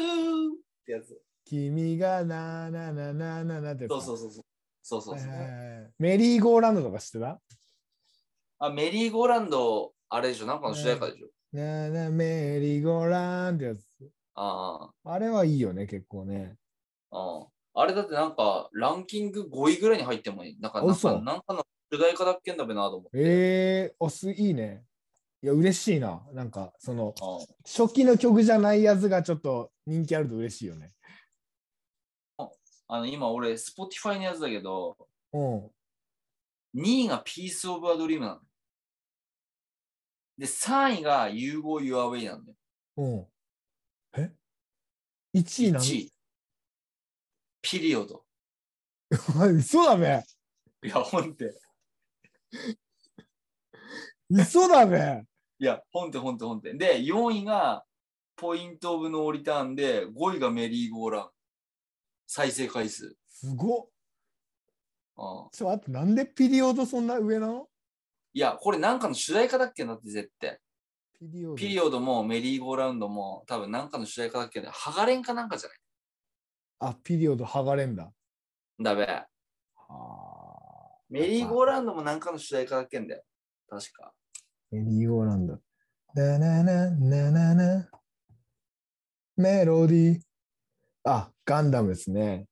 [0.84, 1.18] てやつ。
[1.46, 4.44] 君がななななななそうそうそうそう。
[4.82, 5.28] そうそうそう。
[5.28, 7.40] はいはいはいメリーゴーランドとか知ってた？
[8.58, 14.12] あ、メリーゴーランド、あれでしょなんかの主題歌でしょ、ななメリーゴーランドってやつ。
[14.34, 16.56] ああれはいいよね、結構ね。
[17.10, 17.42] あ、あ
[17.74, 17.80] あ。
[17.80, 20.60] あれだってなんか、ランキング5位ぐらいに入ってもいい。
[20.60, 23.10] なんか、なん嘘かなんかの主題歌だっけんだべなと思って。
[23.14, 24.84] えー、おす、いいね。
[25.42, 26.22] いや、嬉しいな。
[26.32, 30.92] なんか、その、あ初期の曲じゃないやつがちょっと人気あると嬉しいよね。
[32.88, 34.96] あの、今俺、Spotify のやつだけど、
[35.32, 35.66] うん。
[36.74, 38.40] 2位が Piece of a Dream なの。
[40.38, 42.58] で、3位が You Go Your Way なんだよ。
[42.96, 44.22] うん。
[44.22, 44.32] え
[45.34, 46.12] ?1 位なの1位。
[47.60, 48.24] ピリオド。
[49.54, 50.24] 嘘だべ。
[50.84, 51.60] いや、ほんて。
[54.30, 55.24] 嘘だべ。
[55.58, 56.74] いや、ほんてほんてほんて。
[56.74, 57.84] で、4位が
[58.36, 61.30] ポイントオブノーリターンで、5位がメリーゴーラン。
[62.26, 63.16] 再生回数。
[63.28, 63.88] すごっ。
[65.16, 67.66] うんちょ、待って、なんでピリオドそんな上なの？
[68.34, 70.60] いや、これなんかの主題歌だっけなって絶対。
[71.18, 71.54] ピリオド。
[71.56, 75.78] ピリオドもメリーゴーラウンドも多分なんかの主題歌だっけど、ハガレンかなんかじゃない？
[76.80, 78.12] あ、ピリオド剥がれんだ。
[78.78, 79.04] だべ。
[79.04, 79.26] は
[81.08, 83.22] メリーゴーラウンドもなんかの主題歌だっけんだよ。
[83.68, 84.12] 確か。
[84.70, 85.58] メリーゴーランド。
[86.14, 87.90] なななななな。
[89.36, 90.20] メロディー。
[91.04, 92.46] あ、ガンダムですね。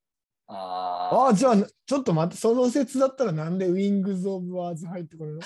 [0.47, 1.57] ああ、じゃあ、
[1.87, 5.41] ちょっと待って、その説だったらなんでウィングズ・オブ・ワーズ入ってこれる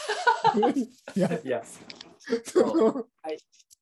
[0.54, 0.68] の？
[1.16, 1.34] いや、あ。
[1.34, 1.62] いや、
[2.44, 3.06] その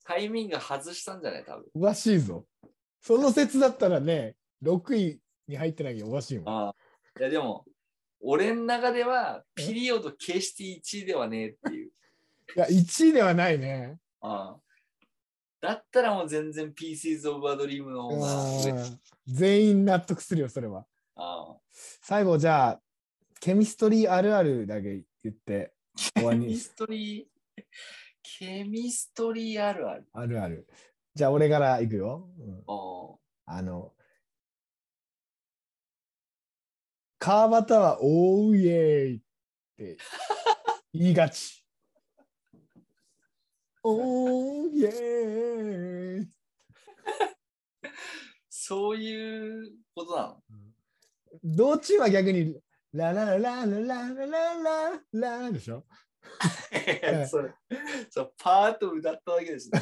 [0.05, 1.45] タイミング外したんじゃない？
[1.45, 1.67] 多分。
[1.75, 2.47] おかしいぞ。
[3.01, 6.49] その説だったらね、6位に入ってなきゃおかしいもん。
[6.49, 6.77] ああ
[7.21, 7.65] いやでも、
[8.21, 10.65] 俺の中ではピリオド決して
[10.99, 11.91] 1位ではねえっていう。
[12.57, 13.99] いや、1位ではないね。
[14.21, 14.61] ああ
[15.61, 18.85] だったらもう全然 Pieces of a Dream の方が
[19.27, 20.87] 全員納得するよ、それは。
[21.17, 21.57] ああ
[22.03, 22.81] 最後、じゃあ、
[23.41, 25.73] ケミストリーあるあるだけ言って、
[26.15, 27.63] 終わりにケミストリー、
[28.23, 30.07] ケミストリーあるある。
[30.13, 30.69] あるある。
[31.15, 32.29] じゃあ、俺からいくよ。
[32.39, 33.93] うんああの、
[37.19, 39.21] 川端は、おーイエーイっ
[39.77, 39.97] て
[40.93, 41.65] 言いがち。
[43.83, 46.29] おーイエーイ
[48.49, 50.43] そういうことなの？
[51.45, 52.61] 道中は逆に、
[52.93, 54.55] ララララララララ
[55.13, 55.85] ララでしょ
[57.27, 57.55] それ、
[58.11, 59.81] そう、パート歌っただけですね。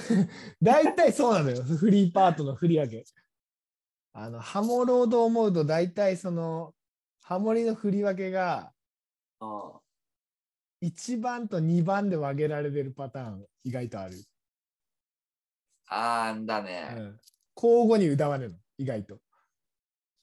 [0.63, 3.05] 大体そうなのよ、フリーパートの振り上げ。
[4.13, 6.75] あの、ハモロード思うと大体その、
[7.23, 8.73] ハモリの振り分けが
[9.41, 9.81] あ
[10.87, 14.25] 1番と2番で分けられてるパターン意外とある。
[15.89, 16.83] あーんだうね。
[16.85, 17.21] ん、
[17.57, 19.19] 交互に歌われるの、意外と。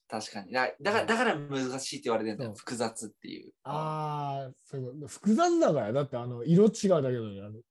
[0.07, 0.51] 確かに。
[0.51, 3.51] だだからだから難しいって言われてるんだ複雑っていう。
[3.63, 7.61] ああ、そう複雑だからよだってあの色違うだけなのにあの い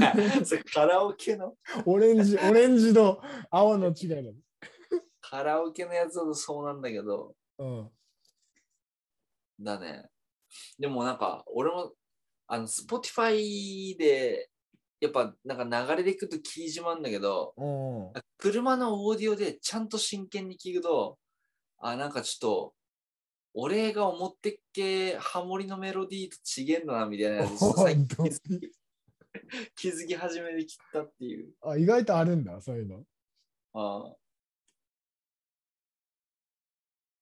[0.00, 1.54] や、それカラオケの、
[1.86, 4.32] オレンジ、オレンジと青の違いなの。
[5.20, 7.90] カラオケのやつだとそうなんだけど、うん。
[9.60, 10.09] だね。
[10.78, 11.92] でもなんか、俺も、
[12.46, 14.50] あの、Spotify で、
[15.00, 18.22] やっぱなんか流れでいくと聞いじまうんだけど、うん。
[18.36, 21.18] 車のオーディオでちゃんと真剣に聞くと、
[21.78, 22.74] あ、なんかちょっと、
[23.54, 28.72] 俺が思ってっけハモリのメロディーと違えんだなみたいなやつ、お最近どう気づき
[29.74, 31.54] 気づき始めてきたっていう。
[31.62, 33.04] あ、意外とあるんだ、そういうの。
[33.72, 34.16] ああ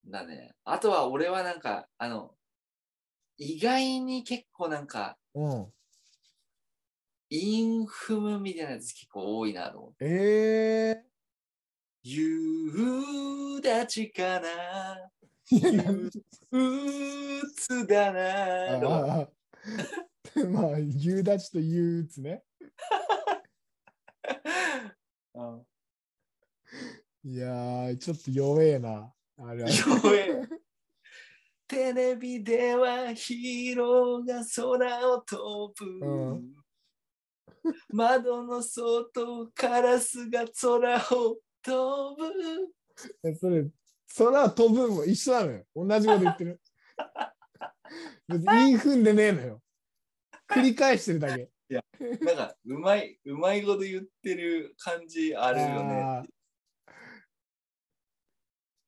[0.06, 0.54] だね。
[0.64, 2.34] あとは俺はなんか、あの、
[3.38, 5.72] 意外に結構なんか、うん。
[7.30, 9.96] インフムみたいなやつ結構多いなと思って。
[10.06, 11.04] え
[12.02, 15.10] 夕立かな？
[15.50, 16.10] 憂
[17.42, 19.28] 鬱だな
[20.50, 22.42] まあ、夕立と憂鬱ね。
[25.34, 25.66] うん
[27.24, 29.12] いやー、ちょっと弱えな。
[29.36, 29.68] あれは。
[29.70, 30.40] 弱え
[31.68, 36.06] テレビではヒーローが空を飛ぶ。
[36.06, 36.58] うん
[37.90, 42.28] 窓の外カラスが空を飛ぶ。
[43.22, 43.66] えそれ、
[44.16, 45.64] 空は飛ぶんも一緒なのよ。
[45.74, 46.60] 同じこと言ってる。
[48.28, 49.62] 別にイン踏んでねえのよ。
[50.48, 51.50] 繰り返してるだけ。
[51.68, 56.28] なんかうまい、うまいこと言ってる感じあるよね。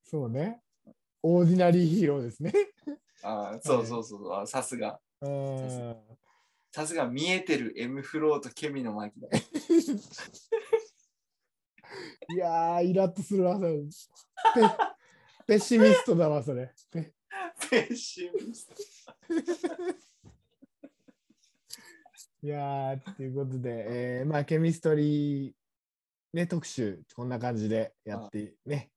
[0.03, 0.61] そうね。
[1.23, 2.53] オーディナリーヒーローですね。
[3.23, 4.99] ああそうそうそうそうあさすが。
[5.21, 5.95] うん。
[6.71, 9.27] さすが見えてる M フローとケミの巻だ。
[12.33, 13.73] いやー、イラッとするわ、それ。
[13.75, 14.61] ペ
[15.45, 16.73] ペシミストだわ、それ。
[17.69, 18.75] ペシミスト
[22.43, 25.53] いやー、ということで、えーまあ、ケミストリー、
[26.33, 28.89] ね、特集、こんな感じでやってね、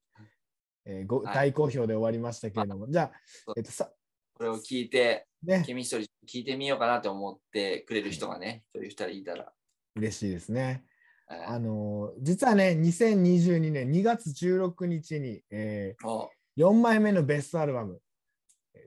[0.87, 1.35] えーごはい。
[1.35, 3.91] 大好評で終わりましたけれども、じゃあえっとさ、
[4.35, 5.62] これを聞いて、ね。
[5.64, 9.53] ケ、ミストリー聞いてみようかなって思ってくれる人がね、一人二人いたら。
[9.97, 10.85] 嬉しいですね。
[11.30, 16.28] えーあのー実はね、2022年2月16日に、えお。
[16.56, 18.01] 4枚目のベストアルバム、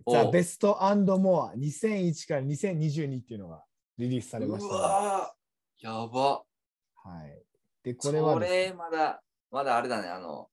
[0.06, 0.12] お。
[0.12, 0.78] ザ・ベスト
[1.20, 3.64] モア2001から2022っていうのが
[3.98, 5.86] リリースされましうたので、わー。
[5.86, 6.44] やば。
[6.96, 7.44] はい。
[7.84, 9.22] で、これはこですね、れまだ、
[9.52, 10.50] まだあれだね、あの、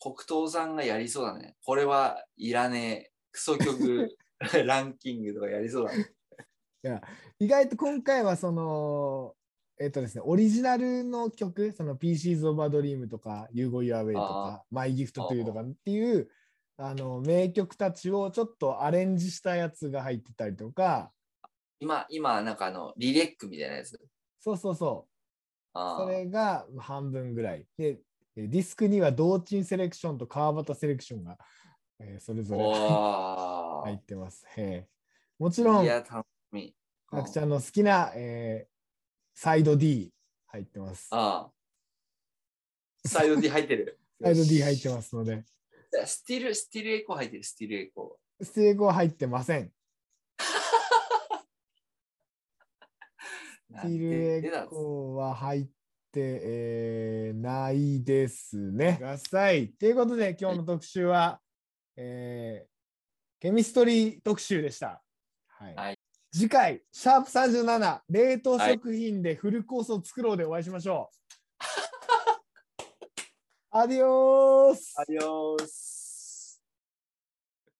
[0.00, 1.56] 黒糖さんがやりそうだね。
[1.64, 4.16] これはいらねえ、クソ曲
[4.66, 6.10] ランキングとかやりそうだね。
[7.38, 9.34] 意外と今回はその、
[9.78, 16.30] えっとですね、オリジナルの曲、その PCs of a Dream とか、You Go Your Way とか、My Gift to You とかっていう
[16.78, 21.12] あの名曲たちをちょっとアレンジしたやつが入ってたりとか、
[21.78, 24.00] 今、今、なんかあの、リレックみたいなやつ？
[24.40, 25.10] そうそうそう、
[25.74, 27.66] あそれが半分ぐらい。
[27.76, 28.00] で、え
[28.36, 31.38] ディスクには堂珍セレクションと川畑セレクションが、
[31.98, 34.44] えーそれぞれお 入ってます。
[34.56, 34.88] へえ
[35.38, 36.26] もちろん、いや、楽
[37.24, 38.76] くちゃんの好きな、えー
[39.38, 40.10] サイド D
[40.46, 41.08] 入ってます。
[41.10, 41.52] ああ。
[43.06, 44.00] Side D 入ってる。
[44.22, 45.44] Side D 入っってますので、
[46.06, 49.72] Still、Still Echo 入ってる、 Still Echoステーゴ は入ってません。
[53.70, 53.82] ー。
[53.82, 55.75] ティルエコは入って、
[56.20, 58.96] えーないですね。
[58.98, 59.68] ください。
[59.68, 61.40] ということで、今日の特集は、
[61.96, 62.76] えー
[63.38, 65.02] ケミストリー特集でした。
[65.48, 65.74] はい。
[65.74, 65.98] はい
[66.32, 71.16] 次回、シャープ37、冷凍食品でフルコースを作ろうでお会いしましょう。
[73.70, 75.85] アディオースアディオス